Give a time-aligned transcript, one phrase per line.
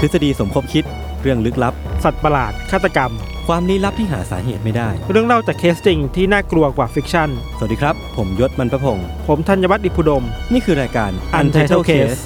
[0.00, 0.84] ทฤษฎีสมคบคิด
[1.22, 3.12] เรื่องลึกลับ สัตว์ประหลาด ฆาตกรรม
[3.46, 12.20] ความลี้ลับที่หาสาเหตุไม่ได้ เรื่องเล่าจากเคสจริงที่น่ากลัวกว่า fiction สวัสดีครับ ผมยศมันประพงศ์ผมธัญวัฒน์อิพภูดม นี่คือรายการ Untitled Case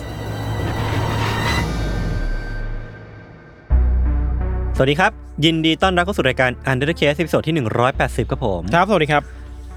[4.77, 5.13] สวัสดีครับ
[5.45, 7.55] ยินดีต้อนรับเข้าสู่รายการ Untitled Case ตอนที่
[7.93, 9.23] 180 ครับผมครับสวัสดีครับ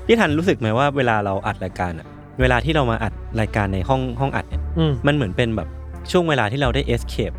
[0.06, 2.08] พี่ทันรู้สึกไหมว่าเวลาเราอัดรายการอะ
[2.42, 5.68] เวลาที่เรามาอัดรายการในห้องห้องอัดเนี่ยอืมมันเหมือนเป็นแบบ
[6.12, 7.36] ช่วงเวลาที่เราได้ escape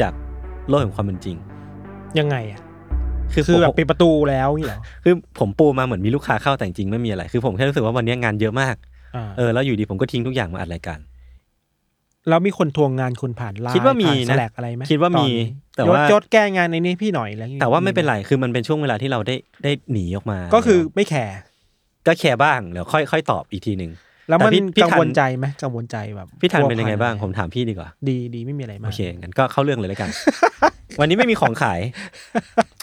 [0.00, 0.12] จาก
[0.68, 1.36] โลกแห่งความเป็นจริง
[2.18, 2.60] ยังไงอะ
[3.32, 8.76] คือคือแบบผมปิดประตูแล้วนี่เหรอคือผมปูมาเหมือนมีลูกค้าเข้าแต่จริงๆไม่มีอะไร คือผมแค่รู้สึกว่าวันนี้งานเยอะมาก
[9.16, 10.98] อ่าเออแล้วอยู่ดีผมก็ทิ้งทุกอย่างมาอัดรายการ
[12.28, 21.36] แล้วมีคนทวงงานคุณผ่านไลน์คิดว่ามีผ่นะแลกอะไรไหมคิดว่ามีอนนี้แต่ว่ายศยศแก้งานในนี้พี่หน่อยอะไรอย่างงี้แต่ว่าไม่เป็นไรคือมันเป็นช่วงเวลาที่เราได้ได้หนีออกมา ก็คือไม่แคร์
[22.06, 23.90] ก็แคร์บ้างเดี๋ยวค่อยค่อยตอบอีกทีหนึ่ง
[24.28, 30.10] แล้วมันแต่พี่พี่กังทันวลใจไหมกังวลใจแบบพี่ทันกลัวเป็นยังไงบ้างผ่ผมถามพี่ดีกว่า ดีดีไม่มีอะไรมาโอกเคงั้นก็เข้าเรื่องเลยแล้วกัน
[31.00, 31.80] วันนี้ไม่มีของขาย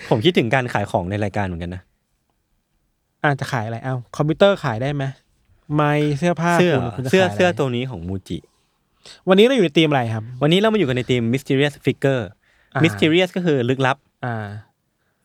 [0.10, 1.82] ผมคิดถึงการขายของในรายการเหมือนกันนะ
[3.24, 5.04] อ่าจะขายอะไรเอ้าคอมพิวเตอร์ขายได้ไหม
[5.76, 8.38] ไม้เสื้อผ้าเสื้อคุณคุณจะเสื้อขายะไรเสื้อตัวนี้ของ MUJI
[9.30, 12.24] วันนี้เราอยู่ในทีมอะไรครับ วันนี้เรามาอยู่กันในทีม mysterious figure
[12.74, 14.48] อ่ามิ mysterious ก็คือลึกลับ อ่า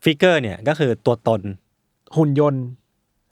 [0.03, 1.41] figure เนี่ยก็คือตัวตน
[2.17, 2.63] หุ่นยนต์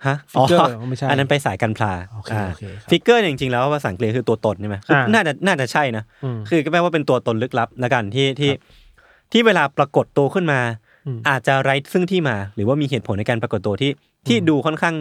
[0.05, 8.51] ฮะ Figure อ๋อไม่ใช่อันนั้นไปสายกันพลาโอเคอ่าโอเคครับฟิกเกอร์เนี่ยจริงๆแล้วภาษาอังกฤษคือตัวตนใช่ไหมคืออาน่าจะน่าจะใช่นะอืมคือก็แปลว่าเป็นตัวตนลึกลับละกันที่ที่
[9.31, 10.59] ที่เวลาปรากฏตัวขึ้นมา
[11.07, 13.91] อืมอาจจะไร้ซึ่งที่มา หรือว่ามีเหตุผลในการปรากฏตัวที่
[14.27, 14.95] ที่ดูค่อนข้าง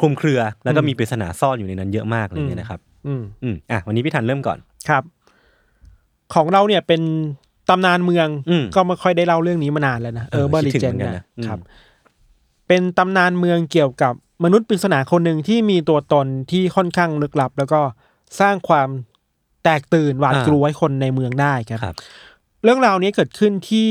[0.00, 5.02] คลุมเครือ แล้วก็อืมมีปริศนาซ่อนอยู่ในนั้นเยอะมากอะไรอย่างเงี้ยนะครับ อืมอืมอะวันนี้พี่ทันเริ่มก่อนครับ
[6.34, 7.02] ของเราเนี่ยเป็น
[7.70, 11.58] ตำนานเมืองอืมก็ไม่ค่อยได้เล่าเรื่องนี้มานานแล้วนะเอเอออเบอร์คิลิดถึงเจนเหมือนกันนะนะอืมครับ
[12.68, 14.14] เป็นตำนานเมืองเกี่ยวกับ
[14.44, 17.80] มนุษย์ปริศนาคนหนึ่งที่มีตัวตนที่ค่อนข้างลึกลับ แล้วก็
[18.40, 18.88] สร้างความ
[19.64, 21.96] แตกตื่นหวาดกลัวให้คนในเมืองได้ครับครับ
[22.64, 23.90] เรื่องราวนี้เกิดขึ้นที่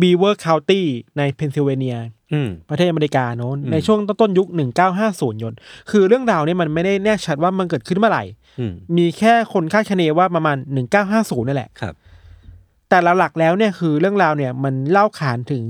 [0.00, 0.86] Beaver County
[1.18, 1.96] ในเพนซิลเวเนีย
[2.32, 4.48] อืมประเทศอเมริกาโน้นอืมในช่วงต้นๆยุค
[4.94, 5.58] 1950ยนต์
[5.90, 8.24] คือเรื่องราวเนี้มันไม่ได้แน่ชัดว่ามันเกิดขึ้นเมื่อไหร่
[8.58, 10.56] อืมมีแค่คนคาดคะเนว่าประมาณ
[11.02, 11.94] 1950นั่นแหละครับ
[12.88, 15.64] แต่หลักๆแล้วเนี่ยคือเรื่องราวเนี่ยมันเล่าขานถึง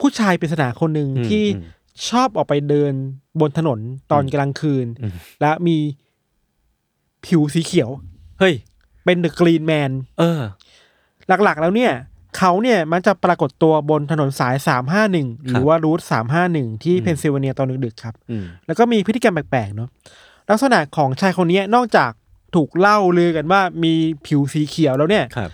[0.00, 1.62] ผู้ชายปริศนาคนหนึ่งอืมที่อืม
[2.08, 2.92] ชอบออกไปเดิน
[3.40, 3.78] บนถนน
[4.10, 5.76] ตอนกลางคืนอืมและมี
[7.26, 7.90] ผิวสีเขียว
[8.40, 8.54] เฮ้ย
[9.04, 10.40] เป็นเดอะกรีนแมน เออ
[11.44, 11.92] หลักๆแล้วเนี่ย
[12.38, 14.54] เขาเนี่ยมันจะปรากฏตัวบนถนนสาย
[15.02, 16.00] 351หรือว่า Route
[16.42, 19.88] 351ที่อืมเพนซิลเวเนียตอนดึกๆครับอืมแล้วก็มีพฤติกรรมแปลกๆเนาะ
[20.50, 22.10] ลักษณะของชายคนนี้นอกจาก
[22.54, 23.92] ถูกเล่าลือกันว่ามี
[24.26, 25.50] ผิวสีเขียวแล้วเนี่ยครับ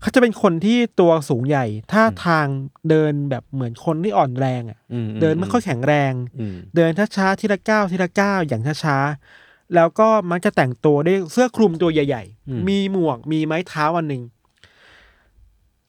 [0.00, 2.46] เขาจะเป็นคนที่ตัวสูงใหญ่ท่าทาง
[2.90, 14.22] เดินแบบเหมือนคนที่อ่อนแรงอะ่ะอืมเดินไม่ค่อยแข็งแรงอืมเดินช้าๆทีละก้าวทีละก้าวอย่างช้าๆแล้วก็มักจะแต่งตัวด้วยเสื้อคลุมตัวใหญ่อืมๆมีหมวกมีไม้เท้าอันหนึ่ง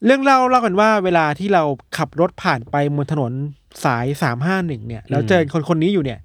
[0.04, 1.62] เรื่องเล่าเล่ากันว่าเวลาที่เรา
[1.96, 3.32] ขับรถผ่านไปบนถนน
[3.84, 6.20] สายสามห้าหนึ่งเนี่ย แล้วเจอคนคนนี้อยู่เนี่ย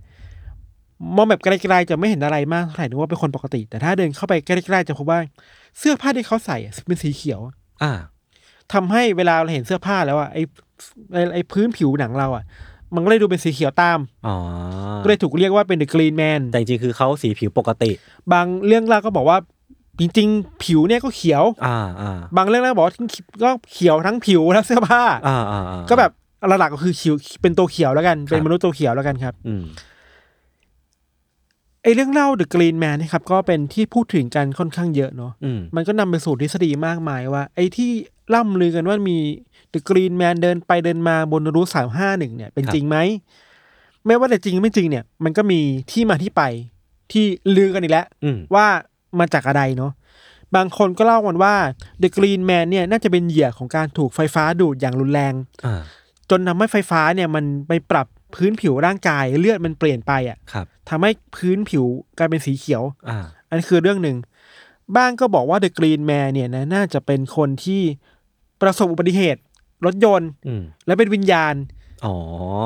[1.16, 5.20] มองแบบไกลๆจะไม่เห็นอะไรมากเท่าไหร่นึกว่าเป็นคนปกติ แต่ถ้าเดินเข้าไปใกล้ๆจะพบว่า
[5.78, 7.42] เสื้อผ้าที่เขาใส่อะเป็นสีเขียว
[7.84, 7.94] อ่า
[8.74, 10.44] ทำให้เวลาเราเห็นเสื้อผ้าแล้วอะไอ้
[11.14, 12.44] ไอ้ไอ้พื้นผิวหนังเราอะ
[12.96, 14.36] มันก็เลยดูเป็นสีเขียวตามอ๋อ
[15.04, 17.92] ก็เลยถูกเรียกว่าเป็นเดอะกรีนแมนแต่จริงๆคือเขาสีผิวปกติ
[18.34, 19.38] บางเรื่องเล่าก็บอกว่า
[20.00, 22.96] จริงๆ ผิวเนี่ยก็เขียว อ่าอ่าบางเรื่องเล่าบอกว่า
[23.44, 26.12] ก็เขียวทั้งผิวและเสื้อผ้าอ่าอ่าอ่าก็แบบ
[26.48, 29.64] หลักๆก็คือเขียวเป็นตัวเขียวแล้วกันครับเป็นมนุษย์ตัวเขียวแล้วกันครับ อืม
[31.84, 37.90] ไอ้เรื่องเล่า The Green Man นะครับก็เป็นที่พูดถึงกันค่อนข้างเยอะเนาะอืมมันก็นำไปสู่ทฤษฎีมากมายว่า ไอ้ที่
[38.34, 39.18] ล่ำลือกันว่ามี
[39.70, 42.98] The Green Man เดินไปเดินมาบน Route สามห้าหนึ่งเนี่ยเป็นครับจริงไหม
[44.06, 45.60] ไม่ว่าจะจริงไม่จริงเนี่ย มันก็มี
[45.92, 46.44] ที่มาที่ไป
[47.12, 47.26] ที่
[47.56, 48.66] ลือกันอีกแล้ว อืมว่า
[49.20, 49.92] มาจากอะไรเนาะ
[50.56, 51.56] บางคนก็เล่ากันว่า
[52.00, 55.34] The Green Man เนี่ยน่าจะเป็นเหยื่อของการถูกไฟฟ้าดูดอย่างรุนแรง
[55.66, 55.82] อ่า
[56.30, 61.86] จนทำให้ไฟฟ้าเนี่ยมันไปปรับ พื้นผิวร่างกายเลือดมันเปลี่ยนไปอะครับทำให้พื้นผิว
[62.18, 63.20] กลายเป็นสีเขียว อ่า
[63.50, 64.18] อันนี้คือเรื่องหนึ่ง
[64.98, 67.82] บ้างก็บอกว่า The Green Man เนี่ยนะน่าจะเป็นคนที่
[68.62, 69.42] ประสบอุบัติเหตุ
[69.86, 71.54] รถยนต์อืมและเป็นวิญญาณ
[72.06, 72.16] อ๋อ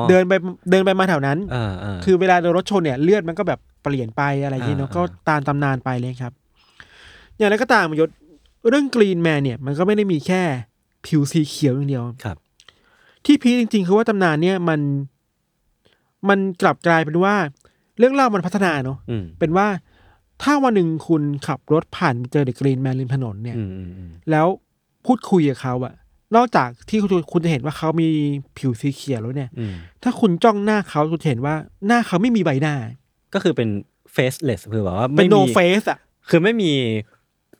[0.08, 0.32] เดินไป
[0.70, 6.32] เดินไปมาแถวนั้นอ่าอ่าคือเวลาโดนรถชนเนี่ยเลือดมันก็แบบเปลี่ยนไปอะไรอย่างเงี้ยเนาะอ่าก็ตามตำนานไปเลยครับ
[7.36, 8.10] อย่างไรก็ตามยศ
[8.68, 10.42] เรื่องกรีนแมนเนี่ย มันก็ไม่ได้มีแค่
[11.06, 12.36] ผิวสีเขียวอย่างเดียวครับ
[13.24, 14.80] ที่พีคจริงๆ คือว่าตำนานเนี่ยมัน
[16.28, 17.34] มันกลับกลายเป็นว่า
[17.98, 19.66] เรื่องเล่ามันพัฒนาเนาะอืมเป็นว่า
[20.42, 24.46] ถ้าวันหนึ่งคุณขับรถผ่านไปเจอเดอะกรีนแมนริมถนนเนี่ย อืมอืมอืมแล้ว
[25.06, 25.94] พูดคุยกับเขาอะ
[26.36, 28.08] นอกจากที่คุณคุณจะเห็นว่าเขามี
[28.58, 31.54] ผิวสีเขียวแล้วเนี่ย อืมถ้าคุณจ้องหน้าเขาคุณจะเห็นว่า
[31.86, 32.74] หน้าเขาไม่มีใบหน้า
[33.34, 33.68] ก็คือเป็น
[34.16, 35.98] faceless คือแบบว่าเป็นไม่ no มี face อะ
[36.28, 36.72] คือไม่มี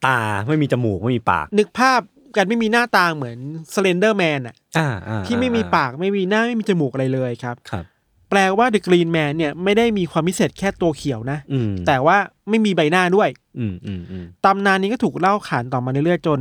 [0.06, 0.19] ตา
[0.49, 2.00] ไม่มีจมูกไม่มีปาก นึกภาพ
[2.37, 3.38] กันไม่มีหน้าตาเหมือน
[3.75, 7.85] Slender Man อะอ่าอ่าที่ไม่มีอ่ปากไม่มีหน้าไม่มีจมูกอะไรเลยครับ ครับ
[8.32, 12.17] แปลว่า The Green Man เนี่ยไม่ได้มีความพิเศษแค่ตัวเขียวนะ อืมแต่ว่า
[12.49, 16.40] ไม่มีใบหน้าด้วย อืมอืมอืมตำนานนี้ก็ถูกเล่าขานต่อมาเรื่อยๆจน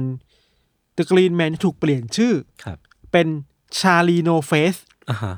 [0.94, 2.34] The Green Man ถูกเปลี่ยนชื่อ
[2.64, 2.78] ครับ
[3.12, 3.28] เป็น
[3.80, 4.76] Charlie No Face
[5.10, 5.36] อ่าฮะ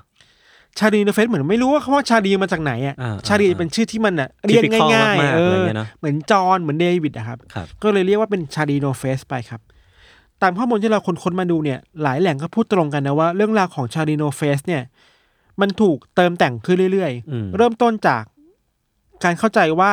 [0.80, 9.62] Charlie No Face เหมือนไม่รู้ว่าคำว่าชาลีมาจากไหนอะ อ่าชาลีอ่าเป็นชื่อที่มันอะเรียก typical ง่ายมากๆๆเออะไรอเงี้ยเนอะ เหมือนจอห์นเหมือนเดวิดอะครับ ครับ ก็เลยเรียกว่าเป็น Charlie No Face ไปครับ
[10.42, 14.82] ตามข้อมูลที่เราค้นๆมาดูเนี่ย หลายแหล่งก็พูดตรงกันนะว่าเรื่องราวของ Charlie No Face เนี่ย
[15.62, 18.24] มันถูกเติมแต่งขึ้นเรื่อยอืมๆเริ่มต้นจาก
[19.24, 19.92] การเข้าใจว่า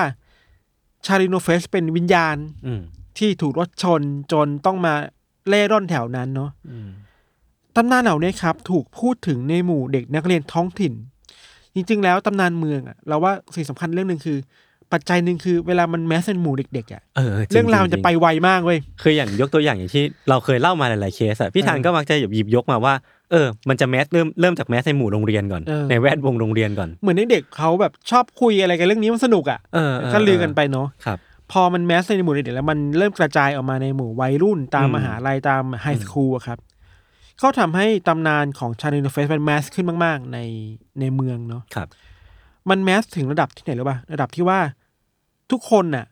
[1.06, 2.36] ชาลีโนเฟสเป็นวิญญาณ
[2.66, 2.80] อืม
[3.18, 4.02] ที่ถูกรถชน
[4.32, 4.94] จนต้องมา
[5.48, 6.90] เล่ร่อนแถวนั้นเนาะอืม
[7.76, 10.92] ตำนานเหล่านี้ครับ ถูกพูดถึงในหมู่เด็กนักเรียนท้องถิ่น
[11.74, 14.38] จริง ๆ แล้วตำนานเมืองอะเราว่าสิ่งสำคัญเรื่องหนึ่งคือ
[14.92, 22.94] ปัจจัยหนึ่งคือเวลามันแมสเป็นหมู่เด็กๆอะเออจเรื่องราวมันจจะไปไวมากเว้ยคืออย่างยกตัวอย่างอย่างที่เราเคยเล่ามาหลายๆเคสอะพี่ธันเออก็มักจะหยิบยกมาว่า
[23.32, 31.18] เออ มันจะแมสเริ่มเริ่มจากแมสในหมู่โรงเรียนก่อนเออในแวดวงโรงเรียนก่อน เหมือนเด็กๆเขาแบบชอบคุยอะไรกันเรื่องนี้มันสนุกอะเออเออก็ลือกันไปเนาะครับ
[31.52, 36.58] พอมัน mass ในหมู่เด็กๆแล้วมันเริ่มกระจายออกมาในหมู่วัยรุ่นตามอืมมหาลัยตาม high school อะครับ
[37.38, 40.38] เขาทำให้ตำนานของ Charlie No Face มัน mass ขึ้นมาก ๆ ใน
[41.00, 41.88] ในเมืองเนาะครับ
[42.70, 44.58] มัน mass ถึงระดับที่ไหนรู้ป่ะระดับที่ว่า
[45.52, 46.06] ทุกคนน่ะ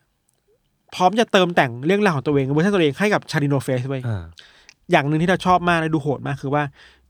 [0.94, 4.24] พร้อมจะเติมแต่งเรื่องราวของตัวเองเวอร์ชันตัวเองให้กับ Charlie No Face ไว้ยอ่า
[4.90, 6.62] อย่างหนึ่งที่เราชอบมากและดูโหดมากคือว่า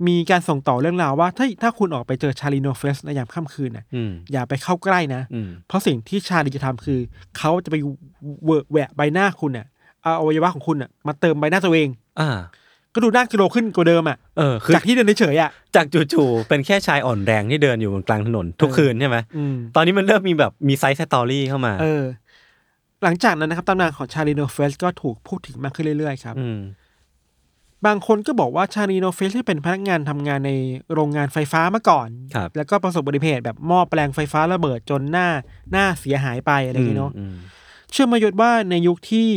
[0.07, 6.99] มีการส่งต่อเรื่องราวว่าถ้าถ้าคุณออกไปเจอ Charlie No Face ในยามค่ำคืนน่ะอืมอย่าไปเข้าใกล้นะอืมเพราะสิ่งที่ชาลีจะทำคือ
[7.39, 7.77] เขาจะไป
[8.45, 9.67] เวอะแหวะใบหน้าคุณน่ะ
[10.03, 11.89] เอาอวัยวะของคุณน่ะมาเติมใบหน้าตัวเอง
[12.21, 12.31] อ่า
[12.99, 22.05] ก็ดูน่ากลัวขึ้นกว่าเดิมอะเออคือจากที่เดินเฉยๆอะจากจู่ๆเป็นแค่ชายอ่อนแรงที่เดินอยู่บนกลางถนนทุกเออคืนใช่ไหมอืมตอนนี้มันเริ่มมีแบบมี side story เข้ามา เออ
[23.03, 26.59] หลังจากนั้นนะครับตำนานของ Charlie No Face ก็ถูกพูดถึงมากขึ้นเรื่อยๆครับอืม
[27.87, 30.53] บางคนก็บอกว่า Charlie No Face ที่เป็นพนักงานทำงานใน
[30.93, 35.29] โรงงานไฟฟ้ามาก่อนครับแล้วก็ประสบอุบัติเหตุแบบหม้อแปลงไฟฟ้าระเบิดจนหน้า
[35.73, 37.37] หน้าเสียหายไปอะไรอย่างเงี้ยเนาะอืม
[37.93, 39.29] เชื่อมายศว่าในยุคที่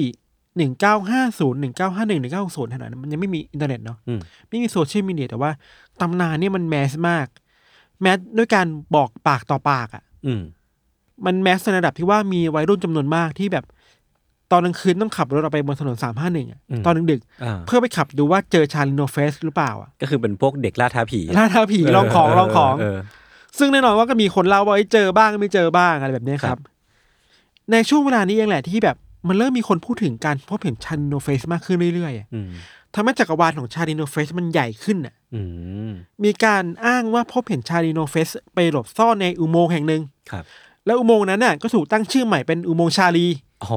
[0.57, 4.19] หนึ่งเก้าห้าศูนย์หนึ่งเก้าห้าหนึ่งหนึ่งเก้าศูนย์ขนาดนั้นมันยังไม่มีอินเทอร์เน็ตเนาะอืม
[4.49, 5.51] ไม่มีโซเชียลมีเดียแต่ว่า
[6.01, 7.27] ตำนานเนี่ยมัน mass มาก
[8.01, 10.41] mass ด้วยการบอกปากต่อปากอะ่ะ อืม
[11.25, 13.65] มัน mass ในระดับที่ว่ามีวัยรุ่นจำนวนมากที่แบบ
[14.51, 16.47] ตอนกลางคืนต้องขับรถออกไปบนถนนสามห้าหนึ่ง
[16.85, 26.61] ตอนดึกอ่าๆเพื่อไปขับดูว่าเจอ Charlie No-Face หรือเปล่าอะก็คือเป็นพวกเด็กล่าท้าผีล่าท้าผีลองของลองของเเซึ่งแน่นอนว่าก็มีคนเล่าว่าเอ้ยเจอบ้างไม่เจอบ้างอะไรแบบเนี้ยคครัรับบ
[27.71, 28.97] ในช่วงเวลานี้เองแหละที่แบบ
[29.27, 32.49] มันเริ่มมีคนพูดถึงการพบเห็น Charlie No-Face มากขึ้นเรื่อยๆอะอืม
[32.95, 35.41] ทำให้จักรวาลของ Charlie No-Face มันใหญ่ขึ้นน่ะอื
[35.89, 35.91] ม
[36.23, 40.01] มีการอ้างว่าพบเห็น Charlie No-Face ไปหลบซ่อนในอุโมงค์แห่งหนึ่ง
[40.31, 40.43] ครับ
[40.85, 43.27] แล้วอุโมงค์นั้นน่ะก็ถูกตั้งชื่อใหม่เป็นอุโมงค์ชาลี
[43.59, 43.73] โอ้โห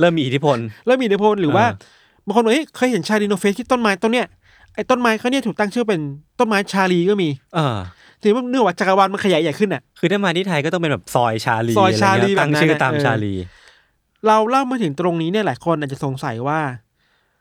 [0.00, 4.26] เริ่มมีอิทธิพลแล้วมีอิทธิพลหรือว่าอ่าบางคนบอกเฮ้ยเคยเห็น Charlie No-Face ที่ต้นไม้ต้นเนี้ย
[4.74, 6.00] ไอ้ต้นไม้เขาเนี่ยถูกตั้งชื่อเป็น
[6.38, 7.76] ต้นไม้ชาลีก็มีอ่า
[8.22, 13.34] ถือว่าเนื่องว่าจักรวาลมันขยายใหญ่ขึ้นน่ะ คือถ้ามาที่ไทยก็ต้องเป็นแบบซอยชาลีซอยชาลีอะไรเงี้ตั้งแบบนั้นชื่อน่ะตามเออชาลี
[14.26, 16.60] เราเล่ามาถึงตรงนี้เนี่ยหลายคนอาจจะสงสัยว่า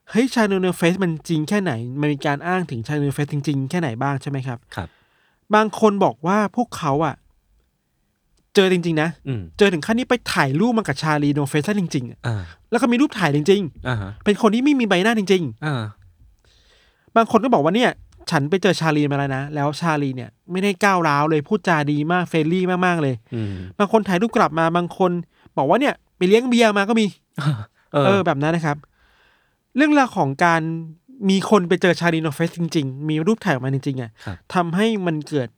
[0.10, 4.88] เฮ้ย Charlie No-Face มันจริงแค่ไหน มันมีการอ้างถึง Charlie No-Face จริง ๆ แค่ไหนบ้างใช่ไหมครับครับ
[5.56, 7.16] บางคนบอกว่าพวกเขาอะ
[8.56, 12.42] เจอจริง ๆ นะ อืมเจอถึงขั้นนี้ไปถ่ายรูปมากับ Charlie No-Face ได้จริงๆอะอ่า
[12.72, 17.92] แล้วก็มีรูปถ่ายจริง อ่าฮะๆ เป็นคนที่ไม่มีใบหน้าจริง อ่าๆ บางคนก็บอกว่าเนี่ย
[18.32, 25.12] ฉันไปเจอชาลีมาแล้วนะ แล้วชาลีเนี่ย ไม่ได้ก้าวร้าวเลยพูดจาดีมาก friendly มากๆเลย อืมบางคนถ่ายรูปกลับมาบางคน
[25.58, 27.06] บอกว่าเนี่ย ไปเลี้ยงเบียร์มาก็มี
[27.94, 28.78] เอเอออ แบบนั้นนะครับ
[29.76, 30.62] เรื่องราวของการ
[31.30, 35.50] มีคนไปเจอ Charlie No-Face จริง ๆ มีรูปถ่ายออกมาจริงๆอะครับทำให้มันเกิด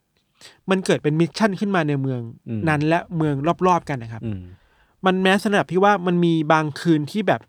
[0.70, 3.34] มันเกิดเป็น mission ขึ้นมาในเมืองอืม นั้นและเมือง
[3.66, 4.40] รอบๆกันนะครับ อืม
[5.06, 7.40] มัน mass ขนาดที่ว่ามันมีบางคืนที่แบบ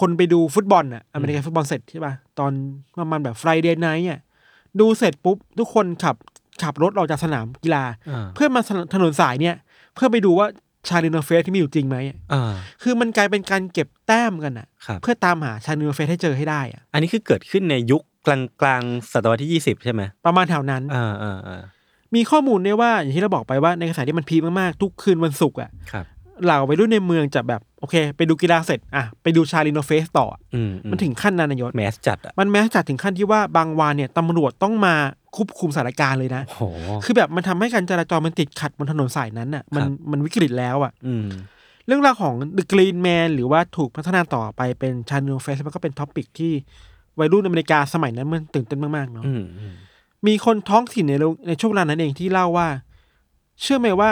[0.00, 2.52] คนไปดูฟุตบอลอะอเมริกันฟุตบอลเสร็จใช่ป่ะ ตอน
[2.98, 4.20] ประมาณแบบ Friday night เนี่ย
[4.80, 6.16] ดูเสร็จปุ๊บ ทุกคนขับ
[6.62, 8.60] ขับรถออกจากสนามกีฬา อ่า เพื่อมา
[8.94, 9.56] ถนนสายเนี่ย
[9.94, 10.46] เพื่อไปดูว่า
[10.88, 21.62] Charlie No-Face ที่มีอยู่จริงไหมอะอ่า คือมันกลายเป็นการเก็บแต้มกันอะ ครับ เพื่อตามหา Charlie No-Face ให้เจอให้ได้อะ อันนี้คือเกิดขึ้นในยุคกลางกลางๆศตวรรษที่ยี่สิบใช่ไหมประมาณแถวนั้น อ่าอ่าอ่า
[22.14, 26.06] มีข้อมูลด้วยว่าอย่างที่เราบอกไปว่าในกระแสที่มัน peak มากๆ ทุกคืนวันศุกร์อะครับ
[26.44, 34.94] เหล่าวัยรุ่นในเมืองจะแบบโอเค ไปดูกีฬาเสร็จอะไปดู Charlie No-Face ต่ออะอืมอืมันถึงขั้นนั้นนะยศ mass จัดอะ มัน mass จัดถึงขั้นที่ว่าบางวันเนี่ยตำรวจต้องมา
[35.34, 36.62] ควบคุมสถานการณ์เลยนะโอ้โห
[37.04, 41.26] คือแบบมันทำให้การจราจรมันติดขัดบนถนนสายนั้นอะ มันครับมันวิกฤตแล้วอะอืม
[41.86, 46.52] เรื่องราวของ The Green Man หรือว่าถูกพัฒนาต่อไปเป็น Charlie No-Face มันก็เป็น topic ที่
[47.18, 49.74] วัยรุ่นอเมริกาสมัยนั้นมันตื่นเต้นมาก ๆ เนาะอืมอืม
[50.26, 52.68] มีคนท้องถิ่นในโลในช่วงเวลานั้นเองที่เล่าว่า
[53.60, 54.10] เชื่อไหมว่า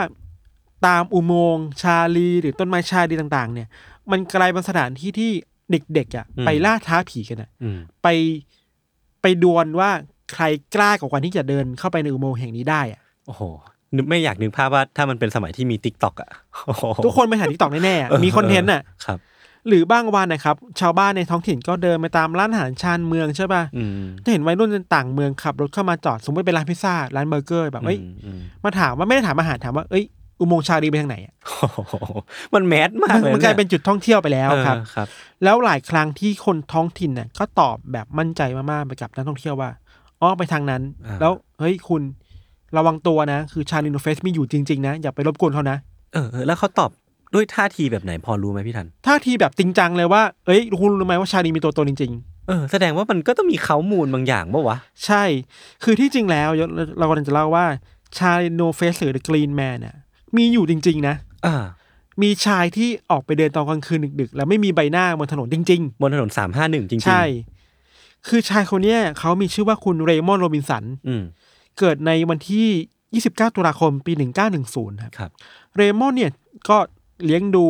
[0.87, 3.69] ตามอุโมงค์ชาลี หรือต้นไม้ชาลีต่าง ๆ เนี่ย
[4.11, 5.31] มันกลายเป็นสถานที่ที่
[5.71, 8.09] เด็กๆอะ ไปล่าท้าผีกันอะอืมไป
[9.23, 9.91] ไปดวลว่า
[10.35, 13.43] ใครกล้ากว่ากันที่จะเดินเข้าไปในอุโมงค์แห่งนี้ได้อะโอ้โห
[13.97, 16.31] นึกไม่อยากนึกภาพว่าถ้ามันเป็นสมัยที่มี TikTok อะ
[16.67, 19.19] โอ้โหทุกคนไปถ่าย TikTok แน่ๆอะมี content อะครับ
[19.69, 23.91] หรือบางวันนะครับ ชาวบ้านในท้องถิ่นก็เดินไปตามร้านอาหารชานเมืองใช่ป่ะอืม
[24.25, 30.05] จะเห็นวัยรุ่นต่างเมืองขับรถเข้ามาจอดสมมติเป็นร้านพิซซ่าร้านเบอร์เกอร์แบบเอ้ยอืมอืมมาถามว่าไม่ได้ถามอาหารถามว่าเอ้ย
[30.41, 31.95] อุโมงค์ชาลีไปทางไหนอะโอ้โห
[32.55, 35.07] มัน mass มากเลยมันกลายเป็นจุดท่องเที่ยวไปแล้วครับเออครับ
[35.45, 39.71] แล้วหลายครั้งที่คนท้องถิ่นน่ะก็ตอบแบบมั่นใจมากๆไปกับนักท่องเที่ยวว่า
[40.23, 42.03] อ๋อไปทางนั้น อ่า แล้วเฮ้ยคุณ
[42.77, 45.77] ระวังตัวนะ คือชาลิโนเฟสมีอยู่จริง ๆ นะ อย่าไปรบกวนเขานะ
[46.13, 46.91] เออเออแล้วเขาตอบ
[47.35, 52.13] ด้วยท่าทีแบบไหนพอรู้ไหมพี่ทัน ท่าทีแบบจริงจังเลยว่า เอ้ย คุณรู้ไหมว่าชาลีมีตัวตนจริง
[52.49, 55.25] เออแสดงว่ามันก็ต้องมีเขามูลบางอย่างปะวะ ๆ ใช่
[55.83, 56.67] คือที่จริงแล้วเรา
[56.99, 57.65] เรากำลังจะเล่าว่า
[58.19, 59.97] ชาลิโนเฟสหรือ The Green Man น่ะ
[60.37, 61.15] มีอยู่จริง ๆ นะ
[61.47, 61.57] อ่า
[62.23, 67.25] มีชายที่ออกไปเดินตอนกลางคืนดึก ๆ แล้วไม่มีใบหน้าบนถนนจริง บนถนนสามห้าหนึ่งจริงๆๆ ใช่
[68.29, 71.23] คือชายคนเนี้ยเขามีชื่อว่าคุณเรย์มอนด์โรบินสัน อืม
[71.79, 75.31] เกิดในวันที่ 29 ตุลาคมปี 1910 ครับ ครับ
[75.77, 76.31] เรย์มอนด์เนี่ย
[76.69, 76.79] ก็
[77.27, 77.65] เลี้ยงดู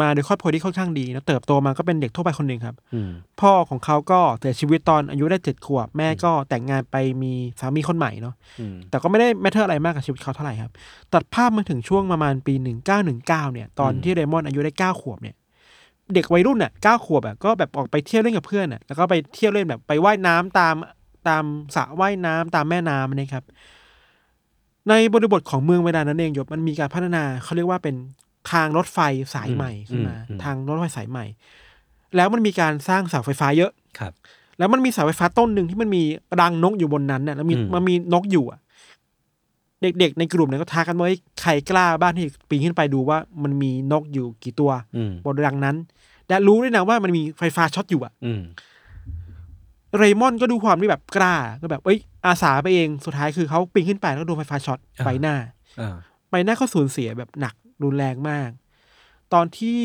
[0.00, 10.72] มาโดยครอบครัวที่ค่อนข้างดีนะ เติบโตมาก็เป็นเด็กทั่วไปคนหนึ่งครับ อืม พ่อของเขาก็เสียชีวิตตอนอายุได้เจ็ดขวบ แม่ก็แต่งงานไปมีสามีคนใหม่เนาะ อืม แต่ก็ไม่ได้ matter อะไรมากกับชีวิตเขาเท่าไหร่ครับ
[11.14, 12.54] ตัดภาพมาถึงช่วงประมาณปี
[12.94, 15.36] 1919 เนี่ย ตอนที่เรย์มอนด์อายุได้เก้าขวบเนี่ย
[16.14, 20.74] เด็กวัยรุ่นน่ะเก้าขวบอะก็แบบออกไปเที่ยวเล่นกับเพื่อนอะแล้วก็ไปเที่ยวเล่นแบบไปว่ายน้ำตาม
[21.28, 21.44] ตาม
[21.76, 23.44] สระว่ายน้ำตามแม่น้ำนะครับ
[24.88, 27.94] ในบริบทของเมืองเวลานั้นเองยศมันมีการพัฒนาเขาเรียกว่าเป็น
[28.52, 28.98] ทางรถไฟ
[29.34, 31.24] สายใหม่ขึ้นมาอืมทางรถไฟสายใหม่
[32.16, 34.12] แล้วมันมีการสร้างเสาไฟฟ้าเยอะครับ
[34.58, 36.02] แล้วมันมีเสาไฟฟ้าต้นหนึ่งที่มันมี
[36.40, 38.60] รังนกอยู่บนนั้นน่ะแล้วมีอืมมันมีนกอยู่อะ
[39.82, 45.76] เด็กๆในกลุ่มเนี่ยก็ท้ากันว่าเฮ้ยใครกล้าบ้านที่ปีนขึ้นไปดูว่ามันมีนกอยู่กี่ตัวอืมบนรังนั้น
[46.28, 48.42] และรู้ด้วยนะว่ามันมีไฟฟ้าช็อตอยู่อะอืม
[49.98, 55.34] เรย์มอนด์ก็ดูความที่แบบกล้าก็แบบเอ้ยอาสาไปเองสุดท้ายคือเขาปีนขึ้นไปแล้วก็โดนไฟฟ้าช็อตอ่าใบหน้า
[55.80, 55.94] อ่า
[56.30, 58.50] ใบหน้าเขาสูญเสียแบบหนักรุนแรงมาก
[59.32, 59.80] ตอนที่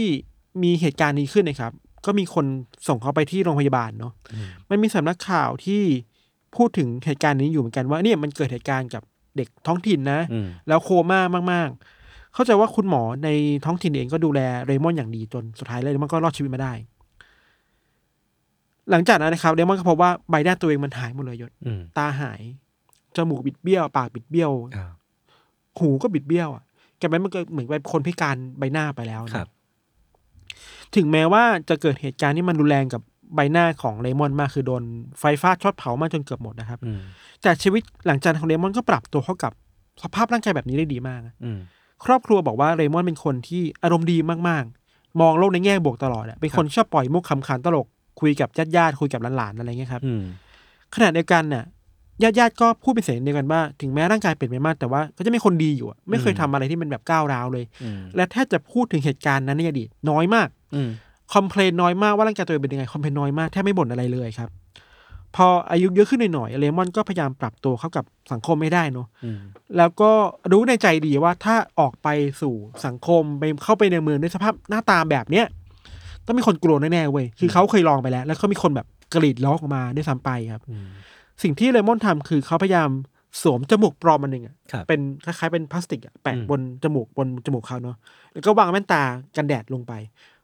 [0.63, 1.71] มีเหตุการณ์นี้ขึ้นนะครับ
[2.05, 2.45] ก็มีคน
[2.87, 5.81] ส่งเขาไปที่โรงพยาบาลเนาะอืมมันมีสำนักข่าวที่
[6.55, 9.03] พูดถึงเหตุการณ์นี้อยู่เหมือนกันว่าเนี่ยมันเกิดเหตุการณ์กับ
[9.37, 11.19] เด็กท้องถิ่นนะอืมแล้วโคม่า
[11.53, 11.96] มากๆ
[12.37, 13.29] เข้าใจว่าคุณหมอใน
[13.65, 16.73] ท้องถิ่นเองก็ดูแลเรย์มอนด์อย่างดีจนสุดท้ายเรย์มอนด์ก็รอดชีวิตมาได้
[18.91, 22.41] หลังจากนั้นนะครับเรย์มอนด์ก็พบว่าใบหน้าตัวเองมันหายหมดเลยยศอืมตาหาย
[23.15, 24.91] จมูกบิดเบี้ยว ปากบิดเบี้ยวอ่า
[25.79, 26.63] หูก็บิดเบี้ยวอะ
[26.99, 29.49] แกเป็นมันก็เหมือนเป็นคนพิการใบหน้าไปแล้วนะครับ
[30.95, 33.01] ถึงแม้ว่าจะเกิดเหตุการณ์ที่มันรุนแรงกับ
[33.35, 34.83] ใบหน้าของเรย์มอนด์มากคือโดน
[35.19, 36.99] ไฟฟ้าช็อตเผามาจนเกือบหมดนะครับอืม
[37.41, 39.51] แต่ชีวิตหลังจากนั้นของเรย์มอนด์ก็ปรับตัวเข้ากับ
[40.03, 41.59] สภาพร่างกายแบบนี้ได้ดีมากนะอืม
[42.05, 44.17] ครอบครัวบอกว่าเรย์มอนด์เป็นคนที่อารมณ์ดี
[44.49, 47.87] มากๆ มองโลกในแง่บวกตลอดอะเป็นคนชอบปล่อยมุกคำขันตลก
[48.19, 50.23] คุยกับญาติญาติๆคุยกับหลานๆอะไรเงี้ยครับอืม
[50.95, 51.63] ขณะเดียวกันน่ะ
[52.23, 60.89] ญาติญาติๆก็พูดเป็นเสียงเดียวกันว่า ถึงแม้ร่างกายเปลี่ยนไปมากแต่ว่าก็จะเป็นคนดีอยู่อะไม่เคยทำอะไรที่มันแบบก้าวร้าวเลยอืมและแทบจะพูดถึงเหตุการณ์นั้นในอดีตน้อยมากอืม
[61.33, 64.49] คอมเพลนน้อยมากว่าร่างกายตัวเองเป็นยังไงคอมเพลนน้อยมากแทบไม่บ่นอะไรเลยครับ
[65.35, 69.39] พออายุเยอะขึ้นหน่อยๆเรมอนก็พยายามปรับตัวเข้ากับสังคมไม่ได้เนอะอืม
[69.77, 70.11] แล้วก็
[70.51, 72.07] รู้ในใจดีว่าถ้าออกไป
[72.41, 72.53] สู่
[72.85, 75.45] สังคมไปเข้าไปในเมืองด้วยสภาพหน้าตาแบบเนี้ย
[76.25, 80.87] ต้องมีคนกลัวแน่ๆเว้ยคือเขาเคยลองไปแล้ว แล้วก็มีคนแบบกรีดร้องออกมาด้วยซ้ำไปครับอืม
[81.43, 82.89] สิ่งที่เลมอนทำคือเขาพยายาม
[83.41, 87.95] สวมจมูกปลอมมันหนึ่งอะครับเป็นคล้ายๆเป็นพลาสติกอะแปะอืมบนจมูกบนจมูกเขาเนาะ
[88.33, 89.03] แล้วก็วางแว่นตา
[89.35, 89.93] กันแดดลงไป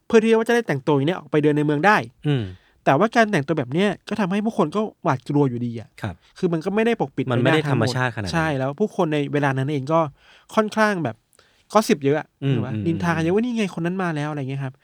[0.06, 2.44] เพื่อที่ว่าจะได้แต่งตัวอย่างเนี้ยออกไปเดินในเมืองได้ อืม
[2.84, 10.00] แต่ว่าการแต่งตัวแบบเนี้ยก็ทำให้ผู้คนก็หวาดกลัวอยู่ดีอะครับคือมันก็ไม่ได้ปกปิดมันไม่ได้ใบหธรรมทั้งหชาติขนาดนั้นใช่แล้วผู้คนในเวลานั้นเองก็
[10.54, 11.16] ค่อนข้างแบบ
[11.74, 14.74] ก็สิบเยอะอะอืมหรือว่าอืมนินทากันเยอะว่านี่ไงคนนั้นมาแล้วอะไรเงี้ยครับ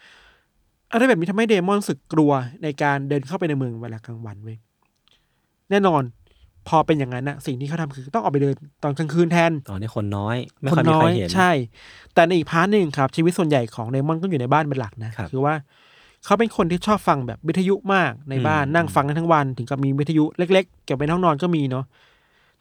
[0.93, 4.57] อะไรแบบนี้ทำให้เดมอนรู้สึกกลัวในการเดินเข้าไปในเมืองเวลากลางวันเว้ย
[5.71, 6.03] แน่นอน
[6.69, 11.51] พอเป็นอย่างนั้นนะสิ่งที่เขาทำคือต้องออกไปเดินตอนกลางคืนแทนตอนนี้คนน้อยไม่คค่อยนมีน้อใครยเห็นใช่
[12.15, 15.55] แต่ในอีก part หนึ่งครับ ชีวิตส่วนใหญ่ของเรย์มอนด์ก็อยู่ในบ้านเป็นหลักนะครับคือว่า
[16.25, 21.85] เขาเป็นคนที่ชอบฟังแบบวิทยุมากในบ้านอืมนั่งฟังได้ทั้งวัน ถึงกับมีวิทยุเล็ก ๆ เก็บไว้ในห้องนอนก็มีเนาะ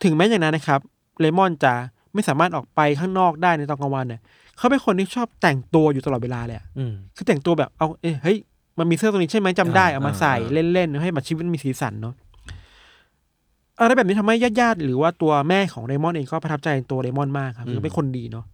[0.04, 0.80] ถึงแม้อย่างนั้นนะครับ
[1.20, 1.74] เรย์มอนด์จะ
[2.14, 4.22] ไม่สามารถออกไปข้างนอกได้ในตอนกลางวันเนี่ย
[4.58, 8.38] เขาเป็นคนที่ชอบแต่งตัวอยู่ตลอดเวลาเลยอะอืมคือแต่งตัวแบบเอาเอ้ยเฮ้ย
[8.80, 12.14] มันมีเสื้อตัวนี้ใช่ไหมจำได้อ่าเอามาอ่าใส่อ่าเล่นๆให้แบบชีวิตมันมีสีสันเนาะ
[13.80, 18.46] อะไรแบบนี้ทำให้ญาติๆหรือว่าตัวแม่ของเรมอนเองก็ประทับใจในตัวเรมอนมากครับคือเป็นคนดีเนาะ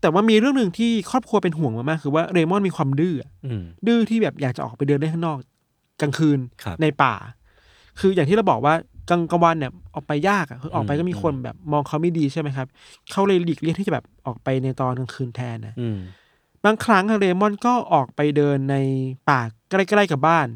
[0.00, 5.38] แต่ว่ามีเรื่องหนึ่งที่ครอบครัวเป็นห่วงมากๆคือว่าเรมอนมีความดื้ออะอืม ดื้อที่แบบอยากจะออกไปเดินเล่นข้างนอก
[6.00, 7.14] กลางคืนครับ ในป่า
[8.00, 8.74] คืออย่างที่เราบอกว่า
[9.10, 12.66] กลางกลางวันเนี่ยออกไปยากอะคือออกไปก็มีคนแบบมองเขาไม่ดีใช่ไหมครับ
[13.10, 15.98] เขาเลยหลีกเลี่ยงที่จะแบบออกไปในตอนกลางคืนแทนนะอืม
[16.64, 18.76] บางครั้งเรมอนก็ออกไปเดินใน
[19.28, 19.40] ป่า
[19.70, 20.46] ใกล้ๆกับบ้าน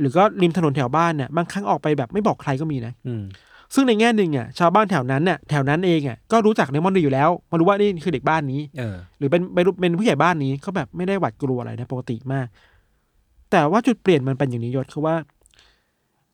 [0.00, 3.24] หรือก็ริมถนนแถวบ้านเนี่ยบางครั้งออกไปแบบไม่บอกใครก็มีนะ อืม
[3.74, 12.46] ซึ่งในแง่หนึ่งอะชาวบ้านแถวนั้นเนี่ยแถวนั้นเองอะก็รู้จักเรมอนดีอยู่แล้วมารู้ว่านี่คือเด็กบ้านนี้เออหรือเป็นเป็นเป็นผู้ใหญ่บ้านนี้ก็แบบไม่ได้หวาดกลัวอะไรนะปกติมาก
[13.50, 15.16] แต่ว่าจุดเปลี่ยนมันเป็นอย่างนี้ยศคือว่า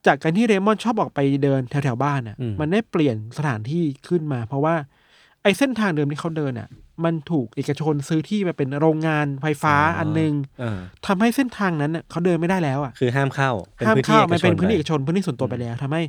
[0.06, 4.74] จากการที่เรมอนชอบออกไปเดินแถวแถวๆบ้านอะอืมมันได้เปลี่ยนสถานที่ขึ้นมา เพราะว่า
[5.42, 6.68] ไอ้เส้นทางเดิมที่เขาเดินอะ
[7.04, 13.50] มันถูกเอกชนซื้อที่มาเป็นโรงงานไฟฟ้าอันหนึงเออทำให้เส้นทางนั้นน่ะเขาเดินไม่ได้แล้วอะคือห้ามเข้า
[13.86, 16.02] ห้ามเข้ามันเป็นพื้นที่เอกไปชนพื้นที่ส่วนตัวไปแล้วทำให้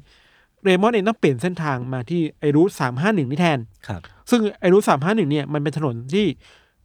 [0.63, 6.25] เรมอนเองต้องเปลี่ยนเส้นทางมาที่ไอรูทสามห้าหนึ่งนี่แทนครับ ซึ่งไอรูทสามห้าหนึ่งเนี่ยมันเป็นถนนที่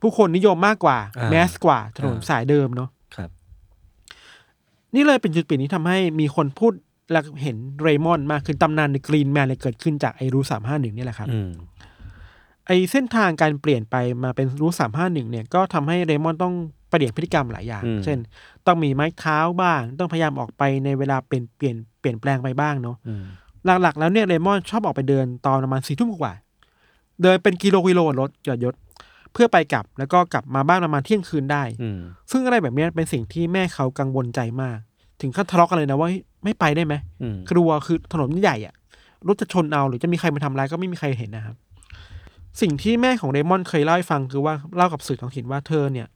[0.02, 3.30] ผู้คนนิยมมากกว่าอ่าแมสกว่าถนนอ่าสายเดิมเนาะครับ
[4.94, 6.73] นี่เลยเป็นจุดเปลี่ยนที่ทำให้มีคนพูด
[7.12, 11.50] และเห็นเรมอนมากขึ้นตำนานในกรีนแมนเลยเกิดขึ้นจากไอรูสามห้าหนึ่งนี่แหละครับอืม
[12.66, 16.54] ไอเส้นทางการเปลี่ยนไปมาเป็นรูสามห้าหนึ่งเนี่ยก็ทำให้เรมอนต้อง
[16.90, 18.18] เปลี่ยนพฤติกรรมหลายอย่างอืมเช่น
[18.66, 23.25] ต้องมีไม้เท้าบ้าง ต้องพยายามออกไปในเวลาเปลี่ยนเปลี่ยนเปลี่ยนแปลงไปบ้างเนาะอืม
[23.66, 26.35] หลักๆ แล้วเนี่ยเรมอนชอบออกไปเดินตอนประมาณสี่ทุ่มกว่า
[27.22, 28.74] เดินเป็นกิโลกิโลรถหยอดยศ
[29.33, 34.78] เพื่อไปกลับแล้วก็กลับมาบ้านประมาณเที่ยงคืนได้อืมซึ่งอะไรแบบเนี้ยเป็นสิ่งที่แม่เขากังวลใจมาก
[35.20, 38.74] ถึงขั้นทะเลาะกันเลยนะว่าเฮ้ยไม่ไปได้ไหมอืมกลัวคือถนนมันใหญ่อะ
[39.26, 41.56] รถจะชนเอาหรือจะมีใครมาทำร้ายก็ไม่มีใครเห็นนะครับ
[42.61, 46.06] สิ่งที่แม่ของเรมอนเคยเล่าให้ฟังคือว่าเล่ากับสื่อท้องถิ่นว่าเธอเนี่ย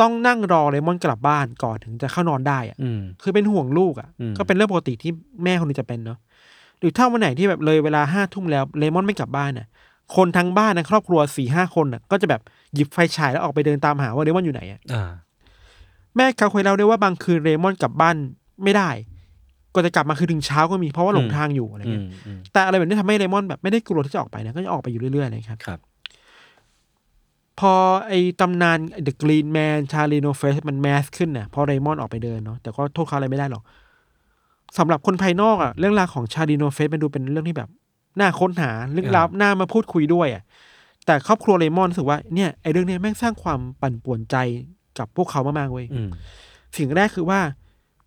[0.00, 5.10] ต้องนั่งรอเรมอนกลับบ้านก่อนถึงจะเข้านอนได้อะอืมคือเป็นห่วงลูกอะ่ะอืมก็เป็นเรื่องปกติที่
[5.44, 6.18] แม่คนนี้จะเป็นเนาะ
[6.82, 9.66] หรือถ้าวันไหนที่แบบเลยเวลาห้าทุ่มแล้วเลมอนไม่กลับบ้านน่ะ
[10.16, 12.40] คนทั้งบ้านนะครอบครัวสี่ห้าคนน่ะ ก็จะแบบ
[12.74, 15.10] หยิบไฟฉายแล้วออกไปเดินตามหาว่าเลมอนอยู่ไหนอะอ่า
[16.16, 18.16] แม่เขาเคยเล่าด้วยว่าบางคืนเลมอนกลับบ้าน
[18.64, 18.90] ไม่ได้
[19.74, 25.80] ก็จะกลับมาคือถึงเช้าก็มีเพราะว่าหลงอืมทางอยู่อะไรอืเงี้ยมอืมแต่อะไรแบบนี้ทำให้เลมอนแบบไม่ได้กลัวที่จะออกไปนะก็จะออกไปอยู่เรื่อยๆเลยครับครับ
[27.60, 27.74] พอ
[28.08, 33.62] ไอ้ตำนาน The Green Man ชาลีโนเฟสมันแมสขึ้นน่ะพอเรมอนออกไปเดินเนาะแต่ก็โทษเขาอะไรไม่ได้หรอก
[34.78, 37.68] สำหรับคนภายนอกอะเรื่องราวของชาลีโนเฟสมันดูเป็นเรื่องที่แบบ
[38.20, 40.42] น่าค้นหาเรื่องราวน่ามาพูดคุยด้วยอะ
[41.06, 44.36] แต่ครอบครัวเรมอนรู้สึกว่าเนี่ยไอ้เรื่องเนี้ยแม่งสร้างความปั่นป่วนใจ
[44.98, 46.08] กับพวกเขามากๆเว้ยอืม
[46.76, 47.40] สิ่งแรกคือว่า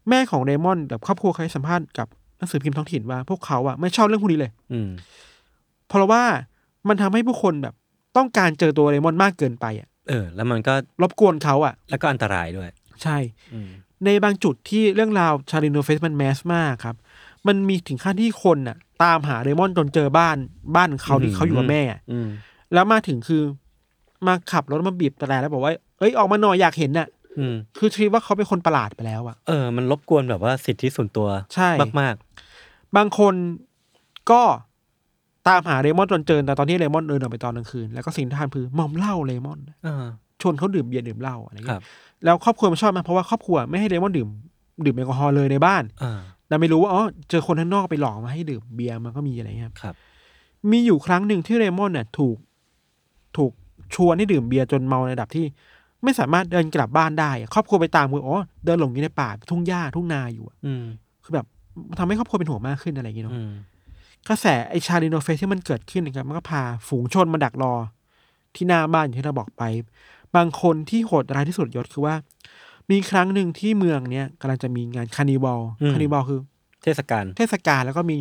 [0.10, 4.90] แม่ของเรมอนกับครอบครัวเคยสัมภาษณ์กับหนังสือพิมพ์ท้องถิ่นว่า พวกเขาอะไม่ชอบเรื่องพวกนี้เลย อืม
[5.88, 6.24] เพราะว่า
[6.88, 7.74] มันทำให้ผู้คนแบบ
[8.18, 12.70] ต้องการเจอตัวเรมอนมากเกินไปอะเออ แล้วมันก็รบกวนเขาอะแล้วก็อันตรายด้วย
[13.04, 13.18] ใช่
[13.54, 13.70] อืม
[14.06, 16.96] ในบางจุดที่เรื่องราวชาลิโนเฟสมันแมสมากครับ
[17.48, 20.38] มันมีถึงขั้นที่คนน่ะ ตามหาเรมอนจนเจอบ้าน
[20.76, 22.28] บ้านเขาที่เขาอยู่กับแม่อะอืม
[22.74, 23.42] แล้วมาถึงคือ
[24.28, 31.70] มาขับรถมาบีบแต่แล้วบอกว่า เอ้ยออกมาหน่อยอยากเห็นน่ะอืมคือคิดว่าเขาเป็นคนประหลาดไปแล้วอะเออ มันรบกวนแบบว่าสิทธิส่วนตัวใช่
[32.02, 32.16] มาก
[32.96, 33.34] บางคน
[34.32, 34.42] ก็
[35.48, 40.06] ตามหาเรมอนจนเจอแต่ตอนที่เรมอนเดินออกไปตอนกลางคืน แล้วก็สิ่งที่ทำคือมอมเหล้าเรมอนๆอ่า
[40.42, 41.84] ชวนเขาดื่มเบียร์ดื่มเหล้าอะไรครัเงี้บย
[42.24, 44.30] แล้วครอบครัวมันชอบมากเพราะว่าครอบครัวไม่ให้เรมอนดื่ม
[44.86, 49.96] ดื่มแอลกอฮอล์เลยในบ้านอ่า แต่ไม่รู้ว่าอ๋อเจอคนข้างนอกไปหลอกมาให้ดื่มเบียร์มันก็มีอะไรเงี้ยครับครับ
[50.72, 52.38] มีอยู่ครั้งหนึ่งที่เรย์มอนด์เนี่ยถูก
[53.38, 53.52] ถูก
[53.96, 55.46] ชวนให้ดื่มเบียร์จนเมาในระดับที่
[56.04, 60.84] ไม่สามารถเดินกลับบ้านได้อะครอบครัวไปตามคืออ๋อเดินหลงอยู่ในป่าทุ่งหญ้าทุ่งนาอยู่อะอืม
[61.24, 61.46] คือแบบ
[62.00, 63.52] ทำให้ครอบครัวเป็นห่วงมากขึ้นอะไรอย่างเงี้ยเนาะ อืม
[64.28, 67.74] กระแสไอ้ Charlie No-Face ที่มันเกิดขึ้นนะครับมันก็พาฝูงชนมาดักรอ
[68.56, 69.64] ที่หน้าบ้านอย่างที่เราบอกไป
[70.36, 72.16] บางคนที่โหดร้ายที่สุดยศคือว่า
[72.92, 75.62] มีครั้งหนึ่งที่เมืองเนี้ยกำลังจะมีงาน carnival
[75.94, 76.40] คานิวัลคือ
[76.84, 78.20] เทศกาลเทศกาลแล้วก็มี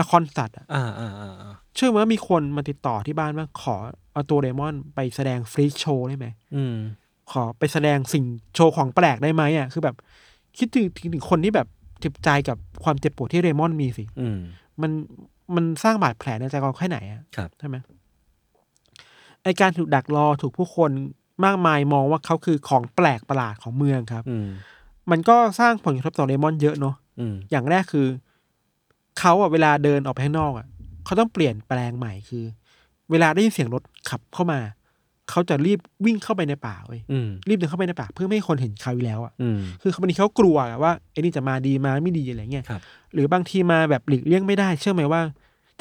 [0.00, 3.76] ละครสัตว์อะอ่าอ่าอ่าอ่าเชื่อไหมว่ามีคนมาติดต่อที่บ้านว่าขอ
[4.12, 6.26] เอาตัวเดมอนไปแสดงฟรีโชว์ได้ไหม
[6.56, 6.76] อืม
[7.32, 9.96] ขอไปแสดงสิ่งโชว์ของแปลกได้ไหมอะคือแบบ
[10.58, 11.68] คิดถึงถึงถึงคนที่แบบ
[12.00, 14.38] เจ็บใจกับความเจ็บปวดที่เรมอนมีสิ อืม
[14.82, 14.90] มัน
[15.54, 17.76] มันสร้างบาดแผลในใจเราแค่ไหนอะครับใช่ไหม
[19.44, 20.90] ไอการถูกดักรอถูกผู้คน
[21.44, 24.48] มากมายมองว่าเขาคือของแปลกประหลาดของเมืองครับอืม
[25.10, 28.06] มันก็สร้างผลกระทบต่อเลมอนเยอะเนาะอืมอย่างแรกคือ
[29.18, 30.66] เขาอะเวลาเดินออกไปข้างนอกอะ
[31.04, 32.44] เขาต้องเปลี่ยนแปลงใหม่คือ
[33.10, 34.60] เวลาได้ยินเสียงรถขับเข้ามา
[35.30, 42.80] เขาจะรีบวิ่งเข้าไปในป่าเว้ยอืมรีบเดินเข้าไปในป่าเพื่อไม่ให้คนเห็นเขาอยู่แล้วอะอืมคือบางทีเขากลัวอะว่าไอ้นี่จะมาดีมาไม่ดีอะไรเงี้ยครับ
[43.12, 45.22] หรือบางทีมาแบบหลีกเลี่ยงไม่ได้ เชื่อไหมว่า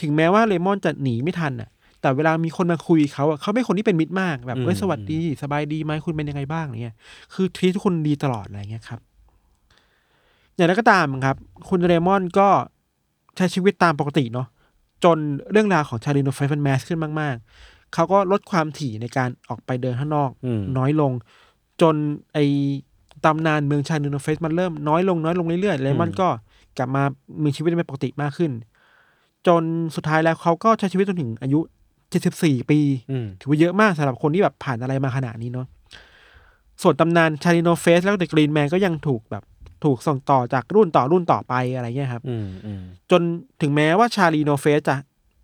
[0.01, 1.69] ถึงแม้ว่าเลมอนจะหนีไม่ทันอะ
[2.03, 6.95] แต่เวลามีคนมาคุยเขาอะเขาเป็นคนที่เป็นมิตรมากแบบเอ้ยสวัสดี สบายดีไหมคุณเป็นยังไงบ้างอะไรเงี้ย
[7.33, 8.99] คือทีทุกคนดีตลอดอะไรเงี้ยครับ
[10.55, 11.37] อย่างไรก็ตามครับ
[11.69, 12.47] คุณเรมอนก็
[13.35, 14.47] ใช้ชีวิตตามปกติเนาะ
[15.03, 15.17] จน
[15.51, 21.11] เรื่องราวของชาลีโนไฟฟันแมสขึ้นมาก ๆ เขาก็ลดความถี่ในการออกไปเดินข้างนอกอืมน้อยลง
[21.81, 21.95] จน
[22.33, 22.37] ไอ
[23.25, 26.27] ตำนานเมืองชาลีโนไฟสมันเริ่มน้อยลงน้อยลงเรื่อยๆเรมอนก็
[26.77, 27.03] กลับมา
[27.43, 28.51] มีชีวิตเป็นปกติมากขึ้น
[29.47, 29.63] จน
[29.95, 31.59] สุดท้ายแล้วเขาก็ใช้ชีวิตจนถึงอายุ
[32.13, 32.79] 74ปี
[33.11, 35.67] อืมถือว่าเยอะมากสำหรับคนที่แบบผ่านอะไรมาขนาดนี้เนาะ
[36.81, 39.43] ส่วนตำนาน Charlie No-Face แล้ว The Green Man ก็ยังถูกแบบ
[39.83, 43.21] ถูกส่งต่อจากรุ่นต่อรุ่นต่อไปอะไรเงี้ยครับอืมอืมจน
[43.61, 44.95] ถึงแม้ว่า Charlie No-Face จะ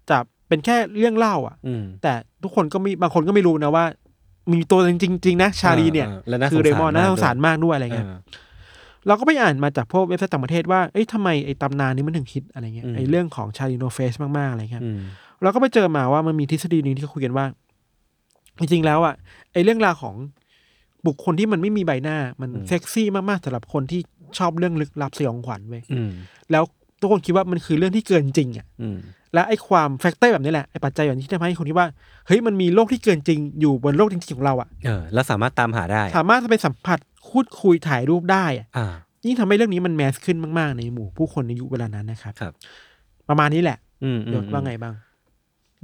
[0.10, 3.86] จะเป็นแค่เรื่องเล่า อะอืมแต่ทุกคนก็มีบางคนก็ไม่รู้นะว่า
[4.52, 8.20] มีตัวจริงๆนะชาลีเนี่ยอ่าและน่าคือเรย์มอนด์น่าสงสารมากด้วยอะไรเงี้ยอ่า
[9.08, 15.00] เราก็ไปอ่านมาจากพวกเว็บไซต์ต่างประเทศว่าเอ้ยทำไมไอ้ตำนานนี้มันถึงฮิตอะไรเงี้ยอืมไอ้เรื่องของ Charlie No-Face มากๆอะไรเงี้ยอืม
[15.42, 17.46] เราก็ไปเจอมาว่ามันมีทฤษฎีหนึ่งที่เขาคุยกันว่า
[18.60, 19.14] จริงๆแล้วอะ
[19.54, 20.16] ไอ้เรื่องราวของ
[21.08, 24.02] บุคคลที่มันไม่มีใบหน้ามันเซ็กซี่มากๆสำหรับคนที่
[24.38, 26.12] ชอบเรื่องลึกลับสยองขวัญเว้ยอืม
[26.52, 26.64] แล้ว
[27.00, 28.98] ทุกคนคิดว่ามันคือเรื่องที่เกินจริงอะอืม
[29.34, 31.88] และไอ้ความ factor แบบนี้แหละไอ้ปัจจัยแบบนี้ที่ทำให้คนคิดว่า
[32.28, 37.00] เฮ้ยมันมีโลกที่เกินจริงอยู่บนโลกจริงๆของเราอะเออแล้วสามารถตามหาได้ สามารถจะไปสัมผัส
[37.30, 38.88] พูดคุยถ่ายรูปได้อะอ่า
[39.26, 42.54] ยิ่งทำให้เรื่องนี้มัน mass ขึ้นมากๆ ในหมู่ผู้คนในยุคเวลานั้นนะครับครับ
[43.30, 44.94] ประมาณนี้แหละอืมอืมยศว่าไงบ้าง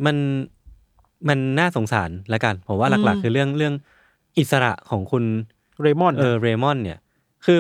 [0.06, 0.16] มัน
[1.28, 3.74] มันน่าสงสารละกันผมว่าหลักอืมๆคือเรื่องเรื่อง
[4.38, 5.24] อิสระของคุณ
[5.82, 7.00] เรมอนเออเรมอนเนี่ย
[7.46, 7.60] คือ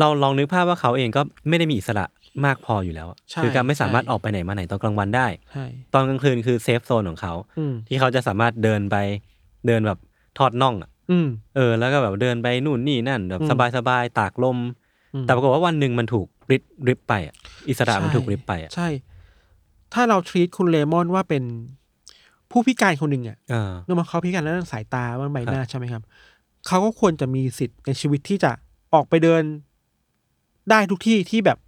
[0.00, 2.04] เราลองนึกภาพว่าเขาเองก็ไม่ได้มีอิสระ
[2.44, 8.96] มากพออยู่แล้วอะใช่คือการไม่สามารถใช่ออกไปไหนมาไหนตอนกลางวันได้ใช่ตอนกลางคืนคือเซฟโซนของเขาอืมที่เขาจะสามารถเดินไป
[9.66, 9.98] เดินแบบ
[10.38, 14.58] ทอดน่องอะอืมเออ แล้วก็แบบเดินไปนู่นนี่นั่นแบบอืมสบายๆตากลม
[15.14, 17.34] อืมแต่ปรากฏว่าวันหนึ่งมันถูกริบริบไปอะ
[17.68, 18.88] อิสระมันใช่ถูกริบไปอะใช่
[19.92, 21.42] ถ้าเราทรีตคุณเลมอนว่าเป็น
[22.50, 26.02] ผู้พิการคนหนึ่งอะเออเนื่องจากเขาพิการเรื่องสายตาบ้างใบหน้าครับใช่ไหมครับ
[26.66, 28.50] เขาก็ควรจะมีสิทธิ์ในชีวิตที่จะ
[28.94, 29.42] ออกไปเดิน
[30.70, 31.58] ได้ทุกที่ที่แบบ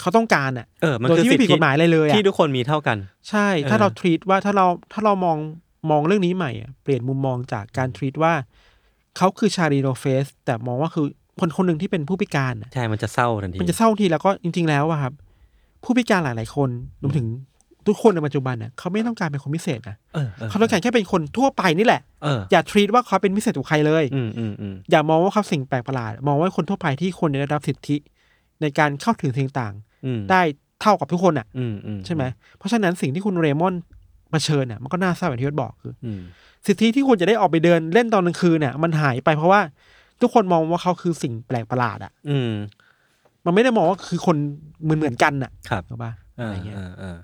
[0.00, 2.98] เขาต้องการอะเออมันโดยคือที่สิทไม่ผิดธิกฎหมายอะไรเลยอะที่ทุกคนมีเท่ากัน
[3.30, 5.38] ใช่ ถ้าเออ เราทรีตว่าถ้าเราถ้าเรามอง
[5.90, 8.32] มองเรื่องนี้ใหม่อะเปลี่ยนมุมมองจากการทรีตว่า
[9.16, 11.06] เขาคือชาลีโนเฟส แต่มองว่าคือ
[11.40, 15.12] คนคนหนึ่งที่เป็นผู้พิการอะ ใช่ มันจะเศร้าทันที มันจะเศร้าทีแล้วก็จริง ๆ แล้วอะครับ
[15.84, 16.70] ผู้พิการหลาย ๆ คน
[17.02, 17.26] รวมถึง
[17.86, 27.96] ทุกคนในปัจจุบันน่ะเขาไม่ต้องการเป็นคนพิเศษนะเออออเขาต้องการแค่เป็นคนทั่วไปนี่แหละ เอออย่าทรีตว่าเขาเป็นพิเศษกว่าใครเลย อืมอืมอืมอย่ามองว่าเขาสิ่งแปลกประหลาด มองว่าคนทั่วไปที่ควรจะได้รับสิทธิ
[28.60, 29.74] ในการเข้าถึงสิ่งต่าง
[30.06, 30.40] อืมๆได้
[30.80, 32.22] เท่ากับทุกคนอะ อืมอืมใช่ไหม
[32.58, 33.74] เพราะฉะนั้นสิ่งที่คุณเรมอน
[34.30, 36.20] เผชิญอะมันก็น่าเศร้าอย่างที่ยศบอกคือ อืม
[36.66, 39.60] สิทธิที่ควรจะได้ออกไปเดินเล่นตอนกลางคืนเนี่ยมันหายไปเพราะว่า
[40.20, 42.50] ทุกคนมองว่าเขาคือสิ่งแปลกประหลาดอะ อืม
[43.44, 44.36] มันไม่ได้มองว่าคือคน
[44.82, 47.16] เหมือนเหมือนๆกันอะครับถูกปะ อ่าอะไรเงี้ย อ่าอ่า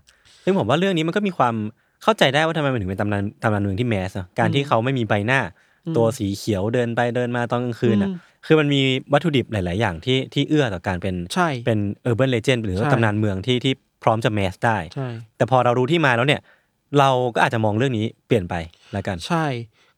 [0.45, 1.55] ซึ่งผมว่าเรื่องนี้มันก็มีความ
[2.03, 5.41] เข้าใจได้ว่าทำไมมันถึงเป็นตำนานตำนานเมืองที่ mass อะการที่เขาไม่มีใบหน้า
[5.97, 8.81] ตัวสีเขียวเดินไปเดินมาตอนกลางคืนอะอืมคือมันมี
[9.13, 13.73] วัตถุดิบหลาย ๆ อย่างที่ที่เอื้อต่อการเป็นใช่เป็น urban legend หรือว่าใช่ตำนานเมืองที่ที่
[14.03, 16.41] พร้อมจะแมสได้ใช่แต่พอเรารู้ที่มาแล้วเนี่ย
[16.99, 18.55] เราก็อาจจะมองเรื่องนี้เปลี่ยนไป
[18.93, 19.47] แล้วกัน ใช่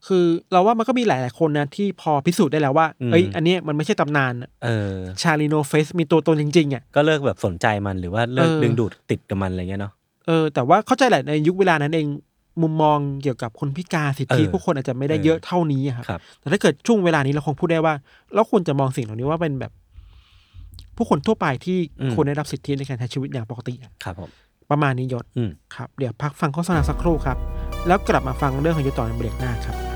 [0.07, 9.93] คือเราว่ามันก็มีหลาย ๆ คนนะที่พอพิสูจน์ได้แล้วว่าอืมเอ้ย อันเนี้ยมันไม่ใช่ตำนานเออชาลีโนเฟสมีตัวตนจริง ๆ อะ ก็เลิกแบบสนใจมันหรือว่าเลิกเออดึงดูดติดกับมันอะไรเงี้ยเนาะ
[10.27, 12.07] เออแต่ว่าเข้าใจแหละในยุคเวลานั้นเอง
[12.61, 17.93] มุมมองเกี่ยวกับคนพิการสิทธิเออผู้คนอาจจะไม่ได้เออเยอะเท่านี้อะครับครับ แต่ถ้าเกิดช่วงเวลานี้เราคงพูดได้ว่า
[18.33, 19.71] เราควรจะมองสิ่งเหล่านี้ว่าเป็นแบบ
[20.97, 24.29] ผู้คนทั่วไปที่อืมควรได้รับสิทธิในการใช้ชีวิตอย่างปกติอะครับผม
[24.71, 27.37] ประมาณนี้ยศอืมครับ เดี๋ยวพักฟังโฆษณาสักครู่ครับ
[27.87, 29.92] แล้วกลับมาฟังเรื่องของยศต่อในเบรกหน้าครับ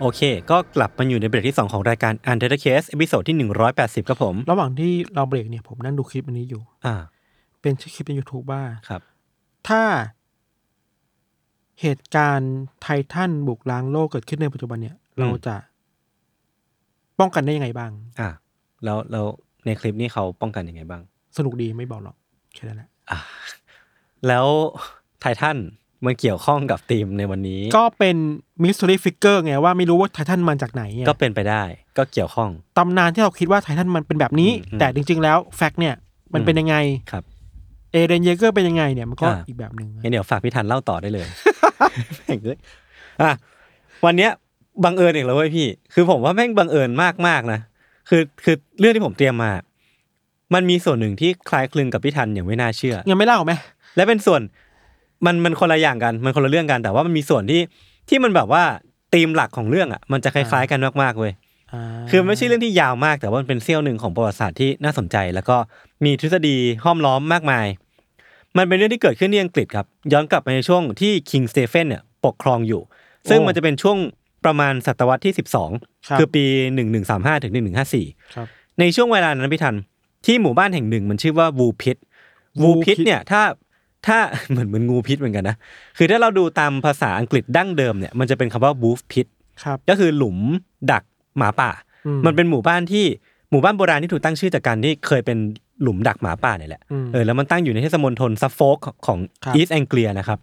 [0.00, 3.36] โอเค ก็กลับมาอยู่ในเบรกที่ 2 ของรายการ u n d e r Case เอพิโซดที่
[3.72, 6.96] 180 ครับผม ระหว่างที่เราเบรกเนี่ยผมนั่งดูคลิปอันนี้อยู่ อ่า
[7.60, 9.00] เป็นคลิปใน YouTube ว่าครับ
[9.68, 9.82] ถ้า
[11.80, 15.56] เหตุการณ์ไททันบุกล้างโลกเกิดขึ้นในปัจจุบันเนี่ยอืมเราจะ
[17.18, 18.28] ป้องกันได้ยังไงบ้าง อ่า
[18.84, 19.26] แล้วแล้ว
[19.66, 21.02] ในคลิปนี้เขาป้องกันยังไงบ้าง
[21.36, 22.16] สนุกดีไม่บอกหรอก
[22.54, 23.18] แค่นั้นแหละอ่า
[24.26, 24.46] แล้ว
[25.20, 25.56] ไททัน
[26.04, 28.16] มันเกี่ยวข้องกับธีมในวันนี้ ก็เป็น
[28.62, 31.62] มิส t ต r รี่ฟิกเกอร์ไงว่าไม่รู้ว่าไททันมาจากไหนไงก็เป็นไปได้
[31.98, 35.94] ก็เกี่ยวข้อง ตำนานที่เราคิดว่าไททันมันเป็นแบบนี้อืมแต่จริง ๆ แล้ว fact เนี่ย
[36.34, 36.76] มันเป็นยังไง
[37.10, 37.22] ครับ
[37.92, 41.26] Eren Yeager เป็นยังไงเนี่ยมันก็อ่าอีกแบบหนึ่งงั้นเดี๋ยวฝากพี่ทันเล่าต่อได้เลย
[42.18, 42.58] แม่งเลย
[43.22, 43.32] อะ
[44.04, 44.30] วันเนี้ย
[44.84, 47.60] บังเอิญอีกแล้วเว้ยพี่ คือผมว่าแม่งบังเอิญมากมากๆนะ
[48.08, 49.52] คือคือเรื่องที่ผมเตรียมมา
[50.54, 53.52] มันมีส่วนหนึ่งที่คล้ายคลึงกับพี่ทันอย่างไม่น่าเชื่อยังไม่เล่าไหม
[53.96, 54.40] และเป็นส่วน
[55.24, 57.60] มันมันคนละอย่างกันมันคนละเรื่องกันแต่ว่ามันมีส่วนที่
[58.08, 58.62] ที่มันแบบว่า
[59.14, 65.56] ธีมหลักของเรื่องอะมันจะคล้ายๆกันมากๆเว้ยาคือไม่ใช่เรื่องที่ยาวมากแต่ว่ามันเป็นเสี้ยวหนึ่งของประวัติศาสตร์ที่น่าสนใจ แล้วก็
[66.04, 67.66] มีทฤษฎีห้อมล้อมมากมาย
[68.56, 72.82] มันเป็นเรื่องที่เกิดขึ้นที่อังกฤษครับ ย้อนกลับไปในช่วงที่ King Stephen เนี่ยปกครองอยู่
[73.28, 73.98] ซึ่งมันจะเป็นช่วง
[74.44, 75.34] ประมาณศตวรรษที่
[75.70, 76.44] 12ครับคือปี
[76.94, 77.52] 1135ถึง
[77.94, 78.46] 1154ครับ
[78.80, 79.76] ในช่วงเวลานั้นพี่ทัน
[80.26, 81.96] ที่หมู่บ้านแห่งหนึ่งมันชื่อว่าวูพิท
[82.62, 83.42] วูพิท Woolpit เนี่ยถ้า
[84.06, 84.18] ถ้า
[84.50, 85.56] เหมือนเหมือนงูพิษเหมือนกันนะ
[85.98, 89.26] คือถ้าเราดูตามภาษาอังกฤษดั้งเดิมเนี่ยมันจะเป็นคำว่า wolf pit
[89.64, 90.38] ครับก็คือหลุม
[90.92, 91.02] ดัก
[91.38, 91.70] หมาป่า
[92.06, 93.06] อืมมันเป็นหมู่บ้านที่
[93.50, 95.38] หมู่บ้านโบราณที่ถูกตั้งชื่อจากการที่เคยเป็น
[95.82, 100.38] หลุมดักหมาป่าเนี่ยแหละอืมเออแล้วมันตั้งอยู่ในเทศมณฑล Suffolk ของครับ East Anglia นะครับ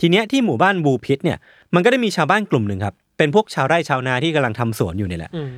[0.00, 1.38] ทีเนี้ยที่หมู่บ้านวูพิทเนี่ย
[1.74, 5.50] มันก็ได้มีชาวบ้านกลุ่มหนึ่งครับเป็นพวกชาวไร่ชาวนาที่กำลังทำสวนอยู่เนี่ยแหละอืม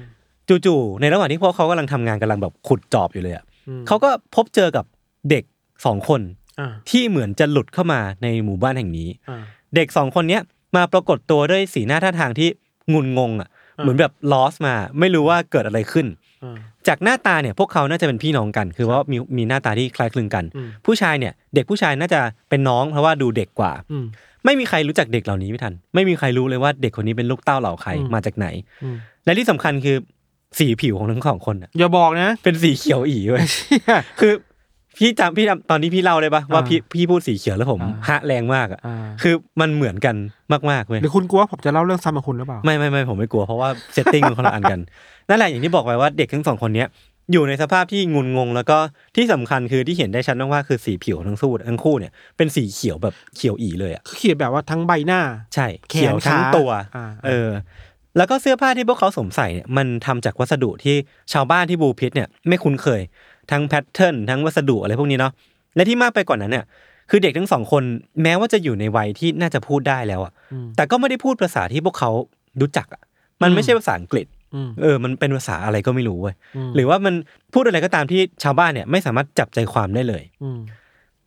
[0.66, 4.84] จู่ๆในระหว่างที่พวกเขากำลังทำงานกำลังแบบขุดจอบอยู่เลยอะอืมเขาก็พบเจอกับ
[5.30, 5.44] เด็ก
[5.86, 6.41] สองคนอ่า
[6.90, 9.42] ที่เหมือนจะหลุดเข้ามาในหมู่บ้านแห่งนี้อ่า
[9.74, 10.42] เด็กสองคนเนี้ย
[10.76, 12.48] มาปรากฏตัวด้วยสีหน้าท่าทางที่
[12.92, 13.48] งุนงงอะ
[13.78, 16.06] อ่าเหมือนแบบลอสมา ไม่รู้ว่าเกิดอะไรขึ้น
[16.44, 16.56] อ่า
[16.88, 22.20] จากหน้าตาเนี่ยพวกเขาน่าจะเป็นพี่น้องกัน คือว่ามีมีหน้าตาที่คล้ายคลึงกันอืมผู้ชายเนี่ย เด็กผู้ชายน่าจะ
[22.50, 24.06] เป็นน้องเพราะว่าดูเด็กกว่าอืม
[24.44, 28.46] ไม่มีใครรู้จักเด็กเหล่านี้ไม่ทัน ไม่มีใครรู้เลยว่าเด็กคนนี้เป็นลูกเต้าเหล่าใครอืมมาจากไหน
[28.82, 29.96] อืมและที่สำคัญคือ
[30.58, 33.44] สีผิวของทั้งสองคนอะอย่าบอกนะ เป็นสีเขียวอีเว้ย
[34.20, 34.32] คือ
[34.98, 40.16] พี่จำพี่จำตอนนี้พี่เล่าได้ปะว่าอ่าพี่พี่พูดสีเขียวแล้วผมอ่าฮะแรงมากอะอ่าคือมันเหมือนกัน
[40.70, 44.80] มากๆเว้ยหรือคุณกลัวว่าผมจะเล่าเรื่องซ้ำกับคุณหรือเปล่าไม่ไม่ไม่ผมไม่กลัวเพราะว่าเซตติ้งมันคนละอันกัน
[45.28, 46.88] นั่นแหละอย่างที่บอกไปว่าเด็กทั้งสองคนเนี้ย
[47.32, 48.78] อยู่ในสภาพที่งุนงง แล้วก็
[49.16, 55.20] ที่สำคัญคือที่เห็นได้ชัดมากว่าคือสีผิวทั้งสู้ทั้งคู่เนี่ยเป็นสีเขียวแบบเขียวอีเลยอะคือเขียนแบบว่าทั้งใบหน้า
[55.54, 57.50] ใช่แขนเขียวทั้งขาตัวอ่าเออ
[58.16, 60.96] แล้วก็เสื้อผ้าที่พวกเขาสวมใส่เนี่ยมันทำจากวัสดุที่
[61.32, 63.00] ชาวบ้านที่บูพิษเนี่ยไม่คุ้นเคย
[63.50, 65.32] ทั้งแพทเทิร์นทั้งวัสดุอะไรพวกนี้เนาะ
[65.76, 66.64] และที่มากไปกว่านนั้นเนี่ย
[67.10, 67.82] คือเด็กทั้งสองคน
[68.22, 72.10] แม้ว่าจะอยู่ในวัยที่น่าจะพูดได้แล้วอะอืมแต่ก็ไม่ได้พูดภาษาที่พวกเขา
[72.60, 73.02] รู้จักอะ
[73.42, 77.14] มันไม่ใช่ภาษาอังกฤษอืมเออ มันเป็นภาษาอะไรก็ไม่รู้เว้ยอืมหรือว่ามัน
[77.54, 80.60] พูดอะไรก็ตามที่ชาวบ้านเนี่ยไม่สามารถจับใจความได้เลยอืม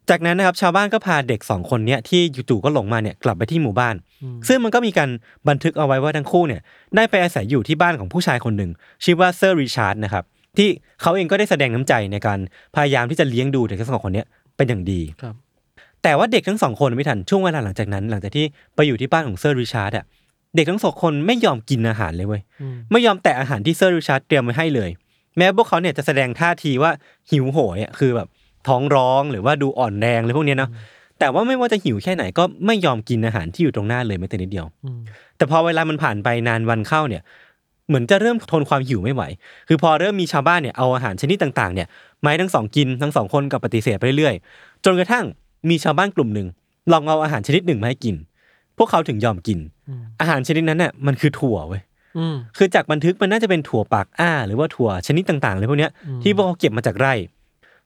[0.10, 5.10] จากนั้นนะครับชาวบ้านก็พาเด็กสองคนเนี้ยที่จู่ๆก็หลงมาเนี่ยกลับไปที่หมู่บ้านอืมซึ่งมันก็มีการ
[5.50, 6.62] บันทึกเอาไว้ว่าทั้งคู่เนี่ย
[6.96, 8.72] ได้ไปอาศัยอยู่ที่บ้านของผู้ชายคนหนึ่ง
[9.04, 10.24] ชื่อว่าเซอร์ริชาร์ดนะครับ
[10.60, 10.70] ที่
[11.02, 12.40] เขาเองก็ได้แสดงน้ำใจในการ
[12.76, 15.36] พยายามที่จะเลี้ยงดูเด็กทั้งสองคนเนี้ยเป็นอย่างดีครับ
[16.04, 20.06] แต่ว่าเด็กทั้งสองคนไม่ทันช่วงเวลาหลังจากนั้น หลังจากที่ไปอยู่ที่บ้านของเซอร์ Richard อะ
[20.56, 24.90] เด็กทั้งสองคนไม่ยอมกินอาหารเลยเว้ยอืมไม่ยอมแตะอาหารที่เซอร์ Richard เตรียมไว้ให้เลย
[25.38, 26.92] แม้พวกเขาเนี่ยจะแสดงท่าทีว่า
[27.32, 28.28] หิวโหยอะคือแบบ
[28.68, 30.70] ท้องร้องหรือว่าดูอ่อนแรงอะไรพวกเนี้ยเนาะ
[31.20, 35.00] แต่ว่าไม่ว่าจะหิวแค่ไหนก็ไม่ยอมกินอาหารที่อยู่ตรงหน้าเลยแม้แต่นิดเดียวอืม
[35.38, 37.22] แต่พอเวลามันผ่านไปนานวันเข้าเนี่ย
[37.88, 39.24] เหมือนจะเริ่มทนความหิวไม่ไหว
[39.68, 41.88] คือพอเริ่มมีชาวบ้านเนี่ยเอาอาหารชนิดต่างๆเนี่ย
[42.24, 45.26] มาให้ทั้งสองกินทั้งสองคนก็ปฏิเสธไปเรื่อยๆ จนกระทั่ง
[45.70, 46.48] มีชาวบ้านกลุ่มหนึ่ง
[46.92, 48.16] ลองเอาอาหารชนิดหนึ่งมาให้กิน
[48.78, 51.82] พวกเขาถึงยอมกินอืมอาหารชนิดนั้นเนี่ยมันคือถั่วเว้ย
[52.18, 57.14] อืมคือจากบันทึกมันน่าจะเป็นถั่วปากอ้า หรือว่าถั่วชนิดต่างๆเลยพวกเนี้ยอืมที่พวกเขาเก็บมาจากไร่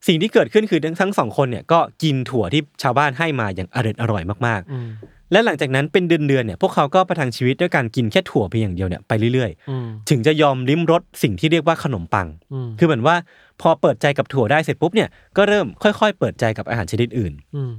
[0.07, 13.15] สิ่งที่เกิดขึ้นคือทั้งทั้งสองคนเนี่ยก็กินถั่วที่ชาวบ้านให้มาอย่างอร่อยอร่อยมากอืมๆ และหลังจากนั้นเป็นเดือนๆเนี่ยพวกเขาก็ประทังชีวิตด้วยการกินแค่ถั่วเพียงอย่างเดียวเนี่ยไปเรื่อยอืมๆถึงจะยอมลิ้มรสสิ่งที่เรียกว่าขนมปังอืมคือเหมือนว่า
[13.61, 17.71] พอเปิดใจกับถั่วได้เสร็จปุ๊บเนี่ยก็เริ่มค่อย ๆ เปิดใจกับอาหารชนิดอื่นอืม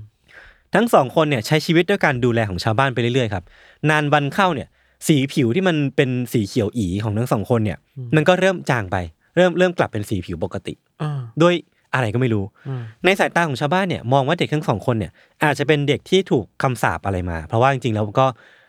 [0.74, 3.44] ทั้งสองคนเนี่ยใช้ชีวิตด้วยการดูแลของชาวบ้านไปเรื่อยๆครับ
[3.90, 4.68] นานวันเข้าเนี่ย
[5.08, 7.78] สีผิวที่มันเป็นสีเขียวอีของทั้งสองคนเนี่ย
[8.16, 8.96] มันก็เริ่มจางไป
[9.36, 11.54] เริ่มเริ่มกลับเป็นสีผิวปกติอ่าด้วย
[11.94, 15.12] อะไรก็ไม่รู้อืมในสายตาของชาวบ้านเนี่ยมองว่าเด็กทั้งสองคนเนี่ย
[15.44, 18.26] อาจจะเป็นเด็กที่ถูกคำสาปอะไรมา เพราะว่าจริงๆแล้วก็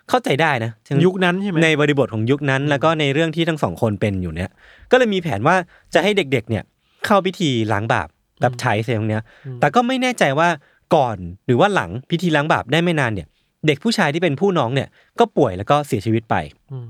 [0.09, 0.71] เข้าใจได้นะ
[1.05, 4.49] ยุคนั้นใช่ไหมในบริบทของยุคนั้นแล้วก็ในเรื่องที่ทั้งสองคนเป็นอยู่เนี่ย
[4.91, 5.55] ก็เลยมีแผนว่า
[5.93, 6.63] จะให้เด็กๆเนี่ย
[7.05, 8.07] เข้าพิธีล้างบาป
[8.41, 9.23] แบบไทยเสียตรงเนี้ย
[9.59, 10.49] แต่ก็ไม่แน่ใจว่า
[10.95, 13.27] ก่อนหรือว่าหลังพิธีล้างบาปได้ไม่นานเนี่ย
[13.67, 14.87] เด็กผู้ชายที่เป็นผู้น้องเนี่ย
[15.19, 16.35] ก็ป่วยแล้วก็เสียชีวิตไป
[16.71, 16.87] อืม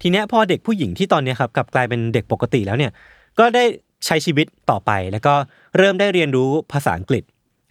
[0.00, 2.92] ทีเนี้ยพอเด็กผู้หญิงที่ตอนเนี้ยครับกลับกลายเป็นเด็กปกติแล้วเนี่ย
[3.38, 3.64] ก็ได้
[4.04, 5.34] ใช้ชีวิตต่อไป แล้วก็
[5.76, 7.24] เริ่มได้เรียนรู้ภาษาอังกฤษ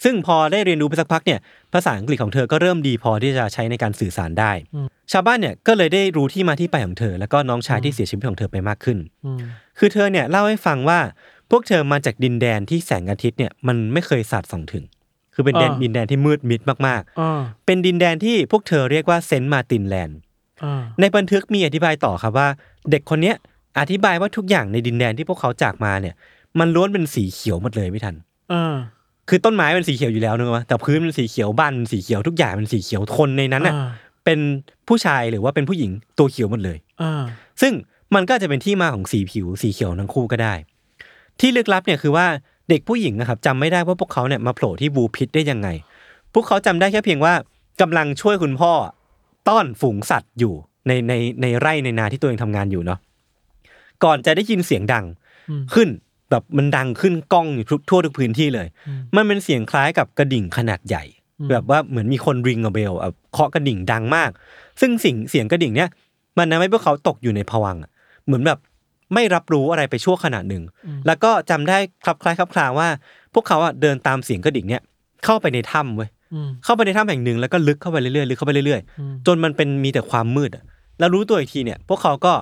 [0.03, 1.39] ซึ่งพอได้เรียนรู้ไปสักพักเนี่ย
[1.73, 4.51] ภาษาอังกฤษของเธอก็เริ่มดีพอที่จะใช้ในการสื่อสารได้
[5.11, 9.39] ชาวบ้านเนี่ยก็เลยได้รู้ที่มาที่ไปของเธอ แล้วก็น้องชายที่เสียชีวิตของเธอไปมากขึ้นอืม
[9.79, 10.99] คือเธอเนี่ยเล่าให้ฟังว่า
[11.51, 14.83] พวกเธอมาจากดินแดนที่แสงอาทิตย์เนี่ยมันไม่เคยสาดส่องถึง
[15.33, 19.47] คือเป็นแดนอ่าดินแดนที่มืดมิดมากอ่าๆเป็นดินแดนที่พวกเธอเรียกว่า St.
[19.47, 20.17] Martin's Land
[20.63, 22.47] อ่าในบันทึกมีอธิบายต่อครับว่า
[22.91, 23.35] เด็กคนเนี้ย
[23.79, 26.15] อธิบายว่าทุกอย่างในดินแดนที่พวกเขาจากมาเนี่ย
[26.59, 28.15] มันล้วนเป็นสีเขียวหมดเลยพี่ทัน
[28.53, 28.75] อ่า
[29.29, 33.87] คือต้นไม้เป็นสีเขียวอยู่แล้วนึกว่าแต่พื้นเป็นสีเขียวบ้านเป็นสีเขียวทุกอย่างเป็นสีเขียวคนในนั้นน่ะอ่า
[34.25, 34.39] เป็น
[34.87, 37.23] ผู้ชายหรือว่าเป็นผู้หญิงตัวเขียวหมดเลยอ่า
[37.61, 37.73] ซึ่ง
[38.15, 40.53] มันก็อาจจะเป็นที่มาของสีผิวสีเขียวทั้งคู่ก็ได้
[41.39, 42.25] ที่ลึกลับเนี่ยคือว่า
[42.69, 45.67] เด็กผู้หญิงนะครับจำไม่ได้ว่าพวกเขาเนี่ยมาโผล่ที่บูพิษได้ยังไง
[46.33, 47.33] พวกเขาจำได้แค่เพียงว่า
[47.81, 48.73] กำลังช่วยคุณพ่อ
[49.49, 50.53] ต้อนฝูงสัตว์อยู่
[50.87, 52.99] ในในในไร่ในนาที่ตัวเองทำงานอยู่เนาะ
[54.03, 55.05] ก่อนจะได้ยินเสียงดัง
[55.49, 55.89] อืมขึ้น
[56.29, 61.03] แบบมันดังขึ้นกล้องอยู่ทุกทั่วทุกพื้นที่เลยอืมมันเป็นเสียงคล้ายกับกระดิ่งขนาดใหญ่
[61.39, 62.93] อืมแบบว่าเหมือนมีคนริงเบล
[63.33, 64.29] เคาะกระดิ่งดังมาก
[64.81, 65.89] ซึ่งสิ่งเสียงกระดิ่งเนี้ย
[66.37, 67.91] มันทำให้พวกเขาตกอยู่ในภวังค์อะ
[68.25, 68.59] เหมือนแบบ
[69.13, 70.63] ไม่รับรู้อะไรไปชั่วขณะหนึ่ง
[71.07, 72.87] แล้วก็จำได้คลับคล้ายคลับคลาว่า
[73.33, 74.81] พวกเขาอะเดินตามเสียงกระดิ่งเนี้ย
[75.25, 80.63] เข้าไปในถ้ำเว้ยอืมเข้าไปในถ้ำแห่งหนึ่งแล้วก็ลึกเข้าไปเรื่อยๆลึกเข้าไปเรื่อยอืมๆจนมันเป็นมีแต่ความมืดอะ
[80.99, 82.33] แล้วรู้ตัวอีกทีเนี่ย พวกเขาก็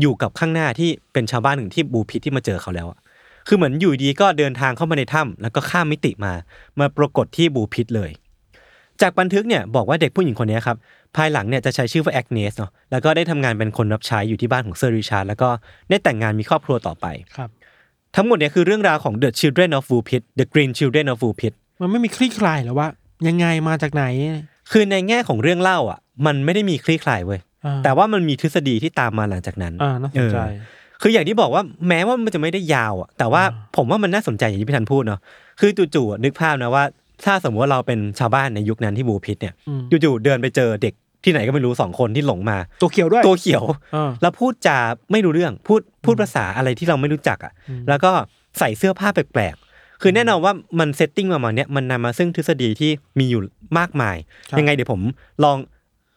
[0.00, 2.98] อยู่กับข้างหน้าที่เป็นชาวบ้านหนึ่งที่บูพิษที่มาเจอเขาแล้วอะ
[3.48, 6.32] คือเหมือนอยู่ดีก็เดินทางเข้ามาในถ้ำแล้วก็ข้ามมิติมา
[6.78, 8.10] มาปรากฏที่บูพิษเลย
[9.02, 10.76] จากบันทึกเนี่ยบอกว่าเด็กผู้หญิงคนนี้ครับ
[11.16, 15.48] ภายหลังเนี่ยจะใช้ชื่อว่าแอกเนสเนาะแล้วก็ได้ทำงานเป็นคนรับใช้อยู่ที่บ้านของเซอร์ริชาร์ดแล้วก็
[15.88, 17.50] ได้แต่งงานมีครอบครัวต่อไปครับ
[18.16, 22.88] ทั้งหมดเนี่ยคือเรื่องราวของ The Children of Wu Pit The Green Children of Wu Pit มันไม่มีคลี่คลายเหรอว่า
[23.28, 24.04] ยังไงมาจากไหน
[24.72, 27.51] คือในแง่ของเรื่องเล่าอะ มันไม่ได้มีคลี่คลายเว้ยอ่า
[27.84, 33.42] แต่ว่ามันมีทฤษฎีที่ตามมาหลังจากนั้นอ่าน่าสนใจเออคืออย่างที่บอกว่าแม้ว่ามันจะไม่ได้ยาวอะแต่ว่า
[33.76, 35.20] ผมว่ามันน่าสนใจอย่างที่พี่ธันพูดเนาะ
[35.60, 36.84] คือจู่ๆอะนึกภาพนะว่า
[37.24, 40.94] ถ้าสมมติว่าเราเป็นชาวบ้านในยุคนั้นที่บูพิษเนี่ยอืมจู่ๆเดินไปเจอเด็ก
[41.24, 43.64] ที่ไหนก็ไม่รู้สองคนที่หลงมา ตัวเขียวด้วยตัวเขียว
[43.96, 44.78] อ่าแล้วพูดจา
[45.12, 47.52] ไม่รู้เรื่องพูดพูดภาษาอะไรที่เราไม่รู้จักอะ
[47.88, 48.10] แล้วก็
[48.58, 53.42] ใส่เสื้อผ้าแปลกๆคือแน่นอนว่ามันเซตติ้งมามาเนี้ยมันนำมาซึ่งทฤษฎีที่มีอยู่
[53.78, 54.16] มากมาย
[54.50, 55.00] ครับยังไงเดี๋ยวผม
[55.44, 55.56] ลอง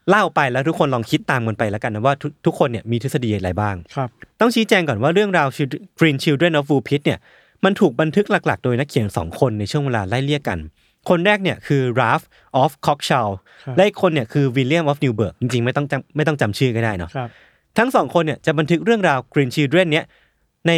[0.10, 7.20] เล่าไปแล้วทุกคนลองคิดตามกันไปแล้วกันนะว่าทุกทุกคนเนี่ยมีทฤษฎีอะไรบ้างครับต้องชี้แจงก่อนว่าเรื่องราว Child- Green Children of Woolpit เนี่ย
[7.66, 10.60] มันถูกบันทึกหลัก ๆ โดยนักเขียนสองคนในช่วงเวลาไล่เลี่ยกัน
[11.10, 12.26] คนแรกเนี่ยคือ Ralph
[12.62, 13.32] of Cockshall
[13.64, 17.30] ครับและอีกคนเนี่ยคือ William of Newburgh จริงๆไม่ต้องจำไม่ต้องจำชื่อก็ได้เนาะครับ
[17.78, 20.06] ทั้งสองคนเนี่ยจะบันทึกเรื่องราว Green Children เนี่ย
[20.68, 20.72] ใน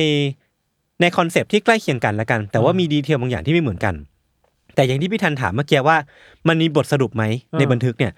[1.02, 3.96] ใน concept ที่ใกล้เคียงกันละกัน แต่ว่ามี detail บางอย่างที่ไม่เหมือนกัน
[4.76, 5.98] แต่อย่างที่พี่ทันถามเมื่อกี้ว่า
[6.48, 7.24] มันมีบทสรุปไหม
[7.60, 8.14] ในบันทึกเนี่ย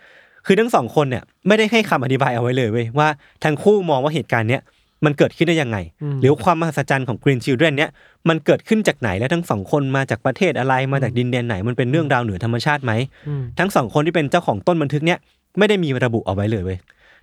[0.52, 3.08] คือทั้งสองคนเนี่ยไม่ได้ให้คำอธิบายเอาไว้เลยเว้ยว่า
[3.44, 4.62] ทั้งคู่มองว่าเหตุการณ์เนี้ย
[5.06, 5.78] มันเกิดขึ้นได้ยังไง
[6.22, 7.90] หรือความมหัศจรรย์ของ Green Children เนี่ย
[8.30, 12.94] มันเกิดขึ้นจากไหนและทั้งสองคนมาจากประเทศอะไรมาจากดินแดนไหนมันเป็นเรื่องราวเหนือธรรมชาติไหม
[13.28, 15.20] อืมทั้งสองคนที่เป็นเจ้าของต้นบันทึกเนี่ย
[15.58, 16.78] ไม่ได้มีระบุเอาไว้เลยเว้ย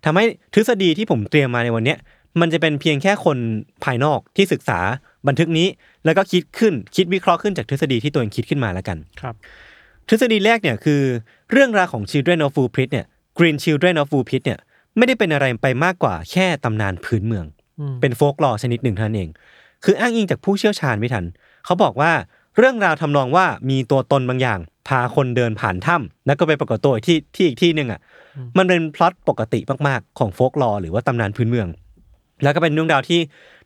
[0.05, 1.99] ทำให้ทฤษฎีที่ผมเตรียมมาในวันเนี้ย
[2.41, 3.39] มันจะเป็นเพียงแค่คน
[3.85, 4.79] ภายนอกที่ศึกษา
[5.29, 5.67] บันทึกนี้
[6.05, 9.35] แล้วก็คิดขึ้นคิดวิเคราะห์ขึ้นจากทฤษฎีที่ตัวเองคิดขึ้นมาแล้วกันครับ
[10.09, 11.01] ทฤษฎีแรกเนี่ยคือ
[11.53, 13.07] เรื่องราวของ Children of Wu Pit เนี่ย
[13.39, 14.61] Green Children of Wu Pit เนี่ย
[14.97, 17.47] ไม่ได้เป็นอะไรไปมากกว่าแค่ตำนานพื้นเมือง
[17.81, 19.31] อืมเป็นโฟกลอร์ชนิดหนึ่งเท่านั้นเอง
[19.85, 21.25] คืออ้างอิงจากผู้เชี่ยวชาญไม่ทัน
[21.65, 22.13] เขาบอกว่า
[22.59, 28.01] เรื่องราวทำนองว่ามีตัวตนบางอย่าง พาคนเดินผ่านถ้ำแล้วก็ไปปรากฏตัวอีกที่ที่อีกที่หนึ่งอะ
[28.59, 31.69] มันเป็นพล็อตปกติมากๆของโฟกลอร์หรือว่าตำนานพื้นเมือง
[32.43, 33.21] แล้วก็เป็นเรื่องราวที่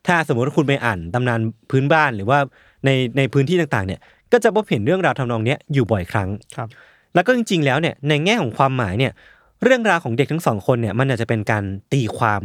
[0.07, 1.39] ถ้าสมมติว่าคุณไปอ่านตำนาน
[1.71, 2.39] พื้นบ้านหรือว่า
[2.85, 3.99] ในในพื้นที่ต่างๆเนี่ย
[4.31, 6.67] ก็จะพบเห็นเรื่องราวทำนองเนี้ยอยู่บ่อยครั้งครับ
[7.15, 9.11] แล้วก็จริงๆแล้วเนี่ยในแง่ของความหมายเนี่ย
[9.63, 12.41] เรื่องราวของเด็กทั้งสองคนเนี่ย มันอาจจะเป็นการตีความ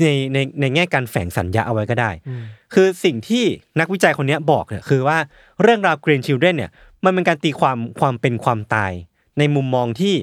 [0.00, 2.42] ในในในแง่การแฝงสัญญาเอาไว้ก็ได้อืม
[2.74, 3.44] คือสิ่งที่
[3.80, 5.18] นักวิจัยคนเนี้ยบอกเนี่ยคือว่า
[5.62, 6.70] เรื่องราว Green Children เนี่ย
[7.04, 8.92] มันเป็นการตีความความเป็นความตาย
[9.38, 10.14] ในมุมมองที่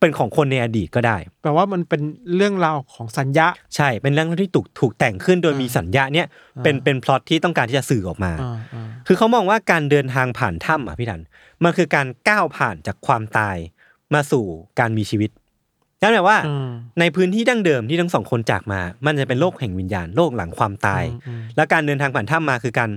[0.00, 2.00] เป็นของคนในอดีตก็ได้แปลว่ามันเป็น
[2.36, 6.26] เรื่องราวของสัญญาใช่เป็นเรื่องที่ถูกถูกแต่งขึ้นโดยมีสัญญาเนี่ย
[6.64, 11.22] เป็นเป็นพล็อตที่ต้องการที่จะสื่อออกมาอ่าอ่าคือเขามองว่าการเดินทางผ่านถ้ำอะพี่ทัน
[11.64, 13.56] มันคือการก้าวผ่านจากความตาย
[14.14, 14.44] มาสู่
[14.80, 15.30] การมีชีวิต
[16.02, 16.68] นั่นแปลว่าอืม
[17.00, 22.90] ในพื้นที่ดั้งเดิมที่ทั้งสองคนจากมา มันจะเป็นโลกแห่งวิญญาณโลกหลังความตายอืมแล้วการเดินทางผ่านถ้ำมาคือการ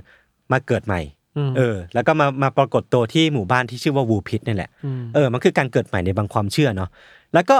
[0.51, 1.01] มาเกิดใหม่
[1.37, 6.89] อืมเออ แล้วก็มามาปรากฏตัวที่หมู่บ้านที่ชื่อว่าวูพิทนี่แหละมเออมันคือการเกิดใหม่ในบางความเชื่อเนาะ
[7.33, 7.57] แล้วก็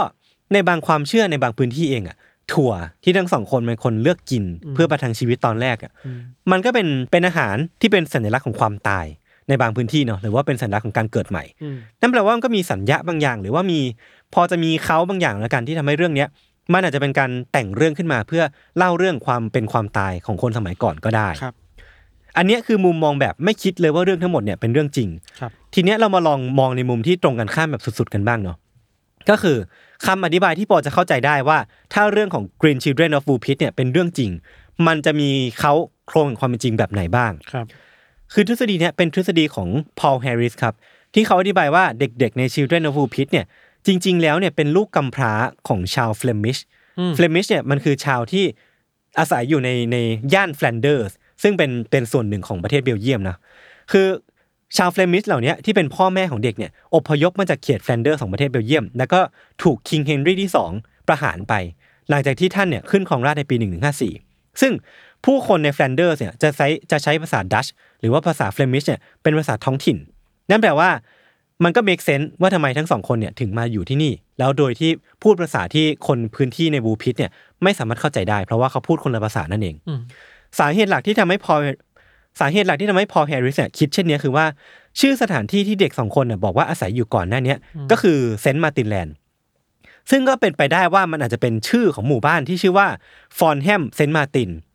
[0.53, 2.17] ในบางความเชื่อในบางพื้นที่เองอะ
[2.53, 2.71] ถั่ว
[3.03, 6.21] ที่ทั้งสองคนเป็นคนเลือกกินเพื่อประทังชีวิตตอนแรกอะม
[6.51, 9.05] มันก็เป็นเป็นอาหารที่เป็นสัญลักษณ์ของความตาย
[9.49, 13.79] ในบางพื้นที่เนาะหรือว่าเป็นสัญลักษณ์ของการเกิดใหม่อืมนั่นแปลว่ามันก็มีสัญญาบางอย่าง หรือว่ามี
[14.33, 16.27] พอจะมีเขาบางอย่างแล้วกันที่ทำให้เรื่องเนี้ย
[16.73, 18.43] มันอาจจะเป็นการแต่งเรื่องขึ้นมาเพื่อ
[18.77, 21.53] เล่าเรื่องความเป็นความตายของคนสมัยก่อนก็ได้ครับ
[22.37, 28.57] อันเนี้ยคือมุมมองแบบไม่คิดเลยว่าเรื่องทั้งหมดเนี่ยเป็นเรื่องจริงครับ ทีเนี้ยเรามาลองมองในมุมที่ตรงกันข้ามแบบสุด ๆ กันบ้างเนาะ
[29.29, 29.57] ก็คือ
[30.05, 31.57] คำอธิบายที่พอจะเข้าใจได้ว่า
[31.93, 34.31] ถ้าเรื่องของ Green Children of Woolpit เนี่ยเป็นเรื่องจริง
[34.87, 35.29] มันจะมี
[35.59, 35.73] เค้า
[36.07, 37.65] โครงแห่งความเป็นจริงแบบไหนบ้างครับ
[38.34, 39.69] คือทฤษฎีเนี้ยเป็นทฤษฎีของ
[39.99, 40.73] Paul Harris ครับ
[41.13, 43.45] ทที่เขาอธิบายว่าเด็กๆใน Children of Wool Pit เนี่ย
[43.88, 45.34] จริง ๆ แล้วเนี่ยเป็นลูกกำพร้า
[45.67, 46.57] ของชาวเฟลมิช
[46.99, 48.45] อืมเฟลมิชเนี่ยมันคือชาวที่
[49.19, 49.97] อาศัยอยู่ในใน
[50.34, 51.11] ย่าน Flanders
[51.43, 53.38] ซึ่งเป็นเป็นส่วนหนึ่งของประเทศเบลเยียมนะ
[53.91, 54.07] คือ
[54.78, 59.19] ชาวเฟลมิชเหล่านี้ที่เป็นพ่อแม่ของเด็กเนี่ยอพยพมาจากเขต Flanders ของประเทศเบลเยียม แล้วก็
[59.63, 61.53] ถูก King Henry ที่ 2 ประหารไป
[62.09, 63.55] หลังจากที่ท่านเนี่ยขึ้นครองราชย์ในปี
[64.07, 64.73] 1154 ซึ่ง
[65.28, 67.67] ผู้คนใน Flanders เนี่ยจะใช้จะใช้ภาษาดัตช์
[67.99, 69.97] หรือว่าภาษาเฟลมิชเนี่ยเป็นภาษาท้องถิ่น
[70.49, 70.89] นั่นแปลว่า
[71.63, 74.91] มันก็ make sense ว่าทำไมทั้งสองคนเนี่ยถึงมาอยู่ที่นี่ แล้วโดยที่
[75.23, 77.32] พูดภาษาที่คนพื้นที่ใน Woolpit เนี่ย
[77.63, 79.99] ไม่สามารถเข้าใจได้ เพราะว่าเขาพูดคนละภาษานั่นเองอืม
[80.59, 81.53] สาเหตุหลักที่ทำให้พอ
[82.39, 84.45] สาเหตุหลักที่ทำให้ Paul Harris เนี่ยคิดเช่นเนี้ยคือว่า
[84.99, 87.57] ชื่อสถานที่ที่เด็กสองคนเนี่ยบอกว่าอาศัยอยู่ก่อนหน้าเนี้ย
[87.91, 88.59] ก็คือ St.
[88.59, 89.15] Martin's Land
[90.09, 92.88] ซึ่งก็เป็นไปได้ว่ามันอาจจะเป็นชื่อของหมู่บ้านที่ชื่อว่า
[93.38, 94.13] Fornham St.
[94.13, 94.66] Martin อืม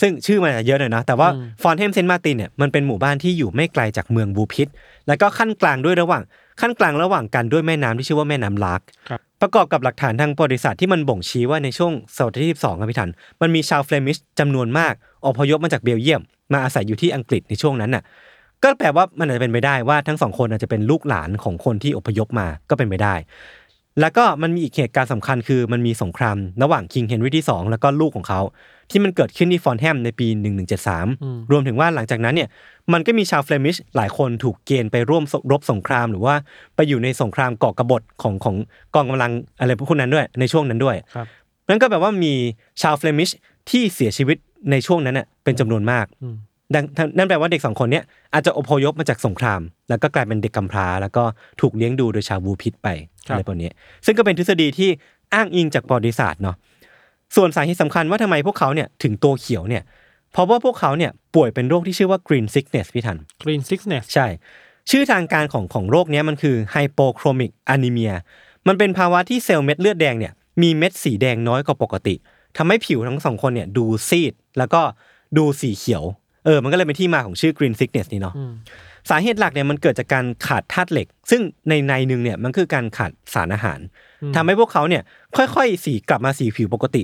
[0.00, 2.08] ซึ่งชื่อมันอาจจะเยอะหน่อยนะ แต่ว่าอืม Fornham St.
[2.08, 4.68] Martin เนี่ยมันเป็นหมู่บ้านที่อยู่ไม่ไกลจากเมือง Woolpit
[5.06, 6.22] แล้วก็คั่นกลางด้วยระหว่าง
[6.60, 14.94] คั่นกลางระหว่างกันด้วยแม่น้ำที่ชื่อว่าแม่น้ำ Larkครับประกอบกับหลักฐานทางประวัติศาสตร์ที่มันบ่งชี้ว่าในช่วงศตวรรษที่12ครับพี่ทันมันมีชาวเฟลมิชจำนวนมาก
[15.26, 18.02] อพยพมาจากเบลเยียม มาอาศัยอยู่ที่อังกฤษในช่วงนั้นน่ะ
[18.62, 23.14] ก็แปลว่ามันอาจจะเป็นไปได้ว่าทั้งสองคนอาจจะเป็นลูกหลานของคนที่อพยพมาก็เป็นไปได้
[24.00, 28.40] แล้วก็มันมีอีกเหตุการณ์สำคัญคือมันมีสงครามระหว่าง King Henry ที่ 2 แล้วก็ลูกของเขา
[28.90, 30.26] ที่มันเกิดขึ้นที่ Fornham ในปี
[30.88, 32.48] 1173 รวมถึงว่าหลังจากนั้นเนี่ย
[32.92, 36.34] มันก็มีชาวเฟลมิชหลายคนถูกเกณฑ์ไปร่วมรบสงครามหรือว่า
[36.74, 38.56] ไปอยู่ในสงครามก่อกบฏของของ
[38.94, 41.26] กองกำลังอะไรพวกนั้นด้วยในช่วงนั้นด้วยครับ
[41.68, 42.32] นั่นก็แปลว่ามี
[42.82, 43.28] ชาวเฟลมิช
[43.70, 44.36] ที่เสียชีวิต
[44.70, 46.53] ในช่วงนั้นเน่ะเป็นจำนวนมากอืมดัง
[47.16, 51.24] นั่นแปลว่าเด็กสองคนเนี้ยอาจจะอพยพมาจากสงคราม แล้วก็กลายเป็นเด็กกำพร้า แล้วก็
[51.60, 52.88] ถูกเลี้ยงดูโดยชาวบูพิษไป
[53.28, 53.70] ครับอะไรพวกนี้
[54.04, 54.90] ซึ่งก็เป็นทฤษฎีที่
[55.34, 56.56] อ้างอิงจากประวัติศาสตร์เนาะ
[57.36, 59.82] ส่วนสาเหตุสำคัญว่าทำไมพวกเขาเนี่ยถึงตัวเขียวเนี่ย
[60.32, 64.26] เพราะว่าพวกเขาเนี่ยป่วยเป็นโรคที่ชื่อว่า green sickness พี่ทัน green sickness ใช่
[64.90, 68.14] ชื่อทางการของของโรคเนี้ยมันคือ hypochromic anemia
[68.68, 72.14] มันเป็นภาวะที่เซลล์เม็ดเลือดแดงเนี่ยมีเม็ดสีแดงน้อยกว่าปกติ
[72.56, 74.82] ทำให้ผิวทั้งสองคนเนี่ยดูซีด แล้วก็
[75.38, 76.04] ดูสีเขียว
[76.44, 78.52] เออมันก็เลยเป็นที่มาของชื่อ green sickness นี่เนาะอืม
[79.10, 83.78] สาเหตุหลักเนี่ยมันเกิดจากการขาดธาตุเหล็ก ซึ่งในในหนึ่งเนี่ยมันคือการขาดสารอาหาร
[84.36, 85.02] ทำให้พวกเขาเนี่ย
[85.36, 87.02] ค่อยๆ สีกลับมาสีผิวปกติ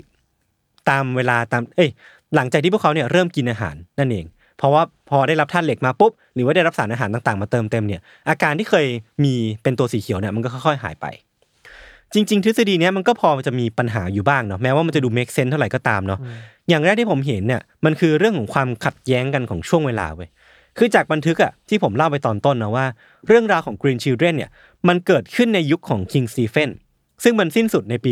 [0.91, 1.91] ตามเวลาตาม เอ้ย
[2.34, 4.26] หลังจากที่พวกเขาเนี่ยเริ่มกินอาหารนั่นเอง
[4.59, 8.86] เพราะว่าพอได้รับธาตุเหล็กมาปุ๊บหรือว่าได้รับสารอาหารต่างๆ มาเติมเต็มเนี่ยอาการที่เคย
[9.24, 11.07] มีเป็นตัวสีเขียวเนี่ยมันก็ค่อยๆ หายไป
[12.14, 16.18] จริง ๆ ทฤษฎีเนี้ยมันก็พอจะมีปัญหาอยู่บ้างเนาะแม้ว่ามันจะดู make sense เท่าไหร่ก็ตามเนาะ
[16.68, 20.28] อย่างแรกที่ผมเห็นเนี่ยมันคือเรื่องของความขัดแย้งกันของช่วงเวลาเว้ย
[20.78, 22.86] คือจากบันทึกอะที่ผมเล่าไปตอนต้นนะว่า
[23.26, 24.50] เรื่องราวของ Green Children เนี่ย
[24.88, 26.70] มันเกิดขึ้นในยุคของ King Stephen
[27.24, 28.11] ซึ่งมันสิ้นสุดในปี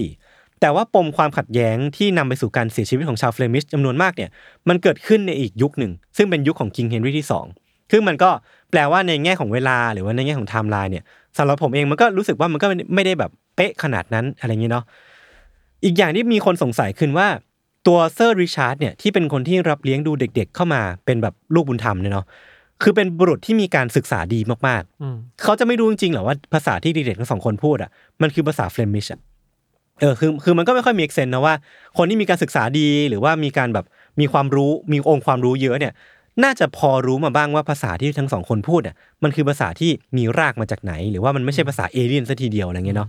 [0.00, 4.30] 1154 แต่ว่าปมความขัดแย้งที่นำไปสู่การเสียชีวิตของชาวเฟลมิชจำนวนมากเนี่ย
[4.68, 7.26] มันเกิดขึ้นในอีกยุคหนึ่ง ซึ่งเป็นยุคของ King Henry ที่
[7.58, 8.30] 2คือมันก็
[8.70, 11.04] แปลว่าในแง่ของเวลาหรือว่าในแง่ของไทม์ไลน์เนี่ย
[11.38, 14.84] สำหรับผมเองมันก็รู้สึกว่ามันก็ไม่ได้แบบเป๊ะขนาดนั้นอะไรอย่างนี้เนาะ
[15.84, 17.28] อีกอย่างที่มีคนสงสัยขึ้นว่า
[17.86, 22.26] ตัวเซอร์ริชาร์ดเนี่ยที่เป็นคนที่รับเลี้ยงดูเด็ก ๆ เข้ามาเป็นแบบลูกบุญธรรมเนี่ยเนาะ
[22.82, 27.90] คือเป็นบุรุษที่มีการศึกษาดีมากอืมๆเขาจะไม่รู้จริงๆหรอว่าภาษาที่เด็กๆทั้งสองคนพูดอะ
[28.22, 29.20] มันคือภาษาเฟลมิชอะ
[30.00, 31.54] เออคือคือมันก็ไม่ค่อยมีเซนนะว่า
[31.98, 33.86] คนที่มีการศึกษาดีหรือว่ามีการแบบ
[34.20, 35.92] มีความรู้มีองค์ความรู้เยอะเนี่ย
[36.42, 43.08] น่าจะพอรู้มาบ้างว่าภาษาที่ทั้งสองคนพูดอะมันคือภาษาที่มีรากมาจากไหน หรือว่ามันไม่ใช่ภาษาเอเลี่ยนซะทีเดียวอะไรเงี้ยเนาะ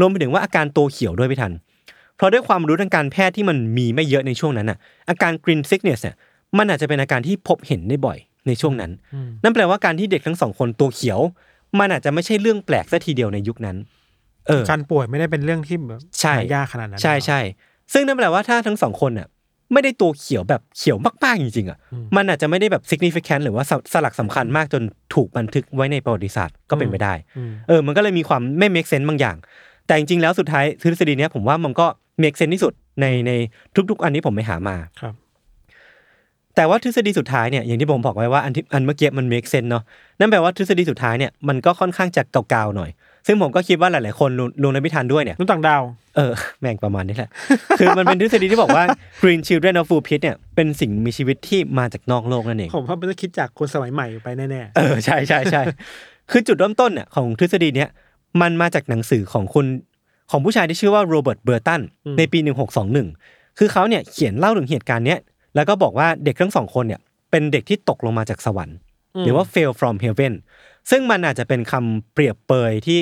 [0.00, 1.52] รวมไปถึงว่าอาการตัวเขียวด้วยพี่ทัน
[2.16, 6.16] เพราะด้วยความรู้ทางการแพทย์ที่มันมีไม่เยอะในช่วงนั้นอะ อาการ green sickness เนี่ย
[6.58, 8.90] มันอาจจะเป็นอาการที่พบเห็นได้บ่อยในช่วงนั้น
[9.42, 11.20] นั่นแปลว่าการที่เด็กทั้งสองคนตัวเขียว
[11.78, 13.76] มันอาจจะไม่ใช่เรื่องแปลกซะทีเดียวในยุคนั้น
[14.46, 17.40] เออการป่วยไม่ได้เป็นเรื่องที่แบบใช่หายากขนาดนั้นใช่ใช่
[17.92, 19.28] ซึ่งนั่นแปลว่าถ้าทั้งสองคนน่ะ
[19.72, 21.78] ไม่ได้ตัวเขียวแบบเขียวมากๆจริงๆอะ
[22.16, 24.82] มันอาจจะไม่ได้แบบ significant หรือว่าสสลักสำคัญมากจน
[25.14, 27.14] ถูกบันทึกไว้ในประวัติศาสตร์ก็เป็นไปได้
[27.68, 29.36] เออ มันก็เลยมีความไม่ make sense บางอย่าง
[29.86, 31.86] แต่จริงๆแล้วสุดท้ายทฤษฎีเนี้ยผมว่ามันก็
[32.22, 33.32] make sense ที่สุดในใน
[33.90, 35.14] ทุก ๆ อันที่ผมไปหามาครับ
[36.58, 39.84] แต่ว่าทฤษฎีสุดท้ายเนี่ยอย่างที่ผมบอกไว้ว่าอันที่อันเมื่อกี้มัน make sense เนาะ
[40.18, 42.90] นั่นแปลว่าทฤษฎีสุดท้ายเนี่ยมันก็ค่อนข้างจะเก่าๆหน่อย
[43.26, 45.82] ซึ่งผมก็คิดว่าหลาย ๆ คนรวมรวมในพิธันด้วยเนี่ยนุ่นต่างดาว
[46.16, 47.30] เออ แม่งประมาณนี้แหละ
[47.78, 48.84] คือมันเป็นทฤษฎีที่บอกว่า
[49.22, 55.62] Green Children of Food Pit เนี่ยเป็นสิ่งมีชีวิตที่มาจากนอกโลกนั่นเอง ผมว่ามันจะคิดจากคนสมัยใหม่ไปแน่เออ ใช่ใช่ใช่
[56.30, 57.90] คือจุดเริ่มต้นเนี่ยของทฤษฎีเนี้ย
[58.40, 59.66] มันมาจากหนังสือของคุณ
[60.30, 61.80] ของผู้ชายที่ชื่อว่าโรเบิร์ตเบอร์ตัน
[62.18, 62.38] ในปี
[62.98, 65.18] 1621 คือเขาเนี่ยเขียนเล่าถึงเหตุการณ์เนี้ย
[65.54, 67.00] แล้วก็บอกว่าเด็กทั้งสองคนเนี่ย
[67.30, 68.76] เป็นเด็กที่ตกลงมาจากสวรรค์
[69.24, 70.34] หรือว่า fail from heaven
[70.90, 73.00] ซึ่งมันอาจจะเป็นคำเปรียบเปยที่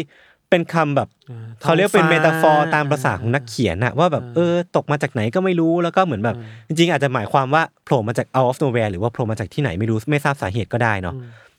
[0.51, 6.37] เป็นคำแบบๆอ่เขาเรียกเป็นท้เมองฟ้ตาฟอร์ตามภาษาของนักเขียนอะว่าแบบเออตกมาจากไหนก็ไม่รู้แล้วก็เหมือนแบบ
[6.69, 11.15] จริง ๆ อาจจะหมายความว่าโผล่มาจาก out of nowhere หรือว่าโผล่มาจากที่ไหนไม่รู้ไม่ทราบสาเหตุก็ได้เนาะ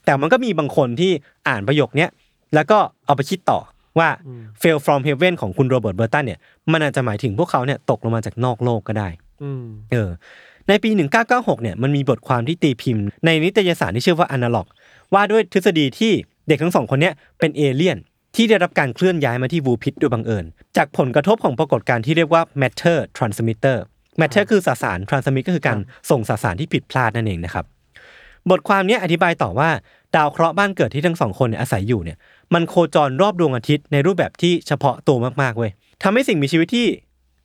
[0.06, 1.12] แต่มันก็มีบางคนที่
[1.48, 2.10] อ่านประโยคเนี้ย
[2.56, 3.60] แล้วก็เอาไปคิดต่อ
[4.00, 4.10] ว่า
[4.62, 6.40] fail from heaven ของคุณโรเบิร์ตเบอร์ตันเนี่ย
[6.72, 9.08] มันอาจจะหมายถึงพวกเขาเนี่ยตกลงมาจากนอกโลกก็ได้
[9.44, 10.10] อืมเออ
[10.70, 10.90] ในปี
[11.26, 14.68] 1996เนี่ยมันมีบทความที่ตีพิมพ์ในนิตยสารที่ชื่อว่า Analog
[15.14, 16.12] ว่าด้วยทฤษฎีที่
[16.48, 17.98] เด็กทั้งสองคนเนี้ยเป็นเอเลี่ยน
[18.36, 20.46] ที่ได้รับการเคลื่อนย้ายมาที่วูพิทโดยบังเอิญ
[20.78, 23.78] จากผลกระทบของปรากฏการณ์ที่เรียกว่า matter transmitter
[24.20, 25.78] matter คือสสาร transmit ก็คือการ
[26.10, 27.66] ส่งสสารที่ผิดพลาดนั่นเองนะครับ
[28.50, 29.70] บทความเนี้ยอธิบายต่อว่า
[30.16, 32.18] ดาวเคราะห์บ้านเกิดที่ทั้งสองคนเนี่ยอาศัยอยู่เนี่ย
[32.54, 35.72] มันโคจรรอบดวงอาทิตย์ในรูปแบบที่เฉพาะตัวมากๆเว้ย
[36.04, 36.88] ทำให้สิ่งมีชีวิตที่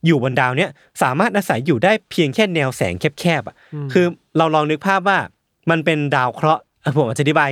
[0.07, 0.71] อยู่บนดาวเนี้ย
[1.03, 3.57] สามารถอาศัยอยู่ได้เพียงแค่แนวแสงแคบๆอะ
[3.93, 4.07] คือ
[4.37, 5.19] เราลองนึกภาพว่า
[5.71, 7.49] มันเป็นดาวเคราะห์เอ่อ ผมอธิบาย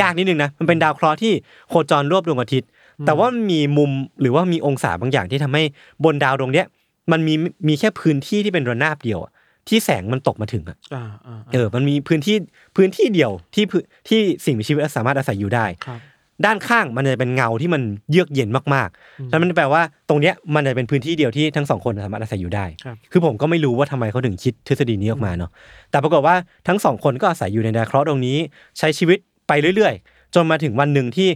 [0.00, 1.32] ยากนิดนึงนะมันเป็นดาวเคราะห์ที่
[1.68, 2.68] โคจรรอบดวงอาทิตย์
[3.06, 5.62] แต่ว่ามันมีมุมหรือว่ามีองศาบางอย่างที่ทำให้
[6.04, 6.66] บนดาวดวงเนี้ย
[7.12, 7.34] มันมี
[7.68, 9.32] มีแค่พื้นที่ที่เป็นระนาบเดียวอะ
[9.68, 12.36] ที่แสงมันตกมาถึงอะอ่าอ่าเออ มันมีพื้นที่
[12.76, 16.00] พื้นที่เดียวที่พื้นที่สิ่งมีชีวิตสามารถอาศัยอยู่ได้ครับ
[16.44, 25.50] ด้านข้างมันจะเป็นเงาที่มันเยือกเย็นมากๆแล้วมันแปลว่าตรงเนี้ยมันจะเป็นพื้นที่เดียวที่ทั้งสองคนสามารถอาศัยอยู่ได้ครับคือผมก็ไม่รู้ว่าทำไมเขาถึงคิดทฤษฎีนี้ออกมาเนาะ
[25.90, 26.36] แต่ปรากฏว่า
[26.68, 28.36] ทั้งสองคนก็อาศัยอยู่ในดาวเคราะห์ตรงนี้
[28.78, 29.18] ใช้ชีวิต
[29.48, 31.28] ไปเรื่อยๆ จนมาถึงวันหนึ่งที่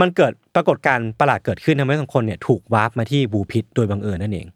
[0.00, 4.46] มันเกิดปรากฏการณ์ประหลาดเกิดขึ้นทำให้ทั้งคนเนี่ยถูกวาร์ปมาที่บูพิษโดยบังเอิญนั่นเอง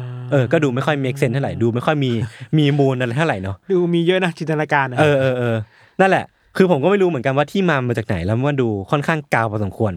[0.00, 2.10] าเออ ก็ดูไม่ค่อยมีเซนเท่าไหร่ ดูไม่ค่อยมี
[2.58, 5.56] มีมูลอะไรเท่าไหร่เนาะ ดูมีเยอะนะจินตนาการนะเออเออเออ
[6.00, 6.24] นั่นแหละ
[6.60, 9.92] คือผมก็ไม่รู้เหมือนกันว่าที่มามาจากไหนแล้วมันดูค่อนข้างกาวพอสมควร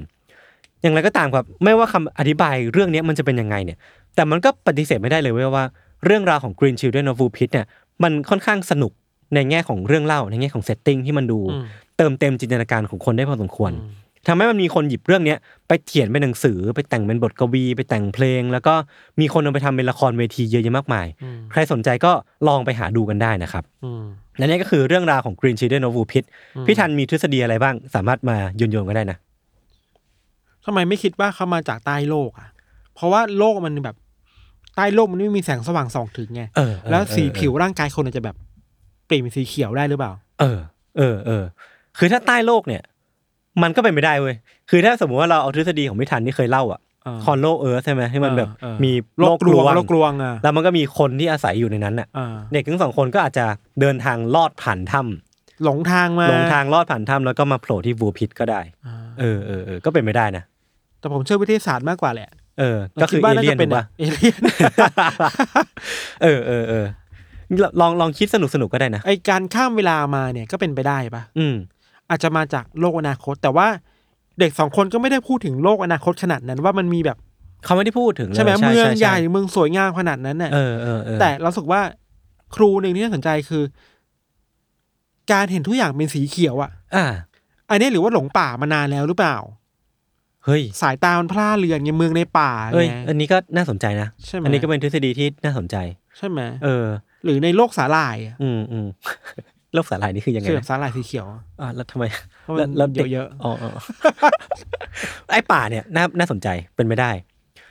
[0.81, 3.77] อย่างไรก็ตามครับ ไม่ว่าคำอธิบายเรื่องนี้มันจะเป็นยังไงเนี่ย
[4.15, 5.65] แต่มันก็ปฏิเสธไม่ได้เลยเว้ยว่า
[6.05, 7.65] เรื่องราวของ Green Children of w o o Pit เนี่ย
[8.03, 8.91] มันค่อนข้างสนุก
[9.35, 11.39] ในแง่ของเรื่องเล่าในแง่ของ setting ที่มันดู
[11.97, 13.71] เติมเต็มจินตนาการของคนได้พอสมควร
[14.27, 18.73] ทำให้มันมีคนหยิบเรื่องเนี้ยไปเขียนเป็นหนังสือไปแต่งเป็นบทกวี ไปแต่งเพลง แล้วก็
[19.19, 21.07] มีคนเอาไปทำเป็นละครเวทีเยอะแยะมากมาย
[21.51, 22.11] ใครสนใจก็
[22.47, 24.03] ลองไปหาดูกันได้นะครับอืม
[24.37, 26.23] และนี่ก็คือเรื่องราวของ Green Children of w o o Pit
[26.65, 29.17] พี่ทันมีทฤษฎีอะไรบ้าง สามารถมาโยนโยนๆก็ได้นะ
[30.65, 32.49] ทำไมไม่คิดว่าเขามาจากใต้โลกอะ
[32.95, 33.95] เพราะว่าโลกมันแบบ
[34.75, 38.35] ใต้โลกมันไม่มีแสงสว่างส่องถึงไงเออเออแล้วสีเออผิวร่างกายคนอาจจะแบบ
[39.05, 40.59] เปลี่ยนเป็นสีเขียวได้หรือเปล่า เออ
[40.97, 41.43] เออเออ
[41.97, 42.81] คือถ้าใต้โลกเนี่ย
[43.63, 44.35] มันก็เป็นไปได้เว้ย
[44.69, 53.45] คือถ้าสมมุติว่าเราเอาทฤษฎีของพี่ทันที่เคยเล่าอะเออคอนโลเอิร์ธใช่ไหมที่มันแบบเออเออมีโลกกลวงโลกกลวงอะแล้วมันก็มีคนที่อาศัยอยู่ในนั้นอะอ่าเด็กทั้งสองคนก็อาจจะ
[53.81, 55.01] เดินทางลอดผ่านถ้
[55.63, 60.43] หลงทางมาำหลงทางลอดผ่านถ้ำแล้วก็มาโผล่ที่วูพิทก็ได้อ่าเออเออเออก็เป็นไปได้นะ
[60.99, 62.29] แต่ผมเชื่อวิทยาศาสตร์มากกว่าแหละ
[62.59, 64.39] เออ ก็คือดว่าเอเลี่ยนจะเป็ถูนกปะเอเลี่ยน
[66.23, 66.85] เออเออเออ
[67.81, 71.55] ลองลองคิดสนุกสนุกๆก็ได้นะไอการข้ามเวลามาเนี่ยก็เป็นไปได้ปะอืม
[72.11, 73.67] อาจจะมาจากโลกอนาคต แต่ว่า
[74.39, 77.17] เด็กสองคนก็ไม่ได้พูดถึงโลกอนาคตขนาดนั้นว่ามันมีแบบ
[77.65, 81.81] เขาไม่ได้พูดถึงเลยใช่ไหมเมืองใหญ่ช่เมืองสวยงามขนาดนั้นน่ะเออเออเออแต่เราสึกว่า
[82.55, 83.63] ครูหนึ่งที่น่าสนใจคือ
[85.31, 87.05] การเห็นทุกอย่างเป็นสีเขียวอะ อ่า
[87.69, 89.37] อันนี้หรือว่าหลงป่ามานานแล้วหรือเปล่า
[90.45, 95.75] เฮ้ยสายตามันพร่าเรือนไงเมืองในป่าเอ้ยไงอันนี้ก็น่าสนใจนะใช่ไหมอันนี้ก็เป็นทฤษฎีที่น่าสนใจ
[96.17, 96.85] ใช่ไหมเออ
[97.23, 98.87] หรือในโลกสาหร่ายอะอืมอืม
[99.73, 102.03] โลกสาหร่ายนี่คือยังไงคือแบบนะสาหร่ายสีเขียวอะอ่าแล้วทำไม
[102.43, 103.71] เพราะแล้วมันแล้วด็กเยอะอ๋ออ๋อ
[105.29, 107.11] ไอ้ป่าเนี่ยน่าน่าสนใจเป็นไม่ได้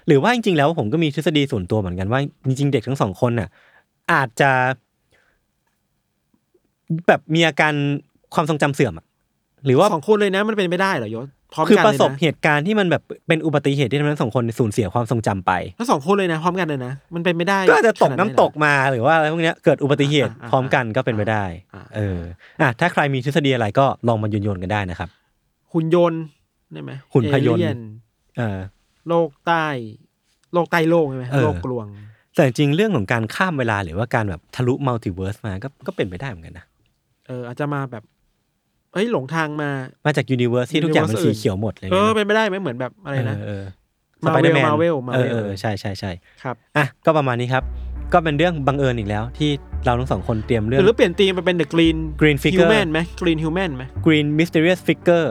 [0.06, 3.48] หรือว่าจริง ๆ แล้วผมก็มีทฤษฎีส่วนตัวเหมือนกันว่าจริง ๆ เด็กทั้งสองคนน่ะ
[4.12, 4.50] อาจจะ
[7.06, 7.72] แบบมีอาการ
[8.34, 9.06] ความทรงจำเสื่อมอะ
[9.64, 21.44] หรือว่าสองคนเลยนะมันเป็นไปได้เหรอยศ พร้อมคือกันประเลยสบนะเหตุการณ์ที่มันแบบเป็นอุบัติเหตุที่ทำให้ทั้งสองคนสูญเสียความทรงจำไปทั้งสองคนเลยนะ พร้อมกันเลยนะ มันเป็นไม่ได้ ก็อาจจะตกขน้ำดเหรอตกมาหรือว่าอะไรพวกเนี้ยเกิดอุบัติเหตุอ่าอ่าพร้อมกันก็เป็นไปได้
[21.74, 22.18] อ่าเออ
[22.60, 25.08] อะถ้าใครมีทฤษฎีอะไรก็ลองมาโยนๆกันได้นะครับ
[25.72, 26.22] หุ่นยนต์
[26.72, 27.72] ได้ไหมหุ่นพยนต์เอเลี่
[28.38, 28.58] เออ
[29.08, 29.66] โลกใต้
[30.54, 31.86] โลกใต้โลกใช่ไหมเออโลกกลวง
[32.34, 36.66] แต่จริงๆเรื่องของการข้ามเวลาหรือว่าการแบบทะลุ multiverse มาก็ก็เป็นไปได้เหมือนกันนะ
[37.26, 38.04] เอออาจจะมาแบบ
[38.92, 39.70] เอ้ยหลงทางมา
[40.06, 43.64] มาจาก universe ที่ทุกอย่างเป็น Universe สีเขียวหมดเลยเออนะเป็นไปได้ไหมเหมือนแบบอะไรนะเออ
[44.24, 46.10] Marvel สไปเดอร์แมน Marvel เออ Marvel เออใช่ใช่ใช่
[46.42, 47.64] ครับอะก็ประมาณนี้ครับ
[48.12, 49.50] ก็เป็นเรื่องบังเอิญอีกแล้วที่
[49.84, 55.28] เราทั้งสองคนเตรียมเรื่องหรือเปลี่ยนธีมไปเป็น The Green Green Figure Human ไหม Green Human ไหม Green Mysterious Figure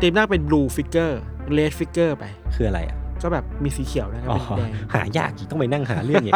[0.00, 1.14] ธีมหน้าเป็น Blue Figure
[1.56, 2.24] Red Figure ไป
[2.54, 6.34] คืออะไรอะ ก็แบบมีสีเขียวนะก็อ๋อเป็นแดงหายากอีกต้องไปนั่งหาเรื่องอีก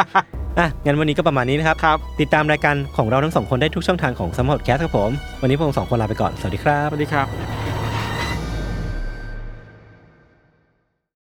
[0.59, 5.11] อะงั้นวันนี้ก็ประมาณนี้นะครับครับ ติดตามรายการของเราทั้งสองคนได้ทุกช่องทางของแซลมอนพอดแคสต์ครับผม
[5.43, 7.78] วันนี้พวกเราสองคนลาไปก่อน สวัสดีครับ สวัสดีครับ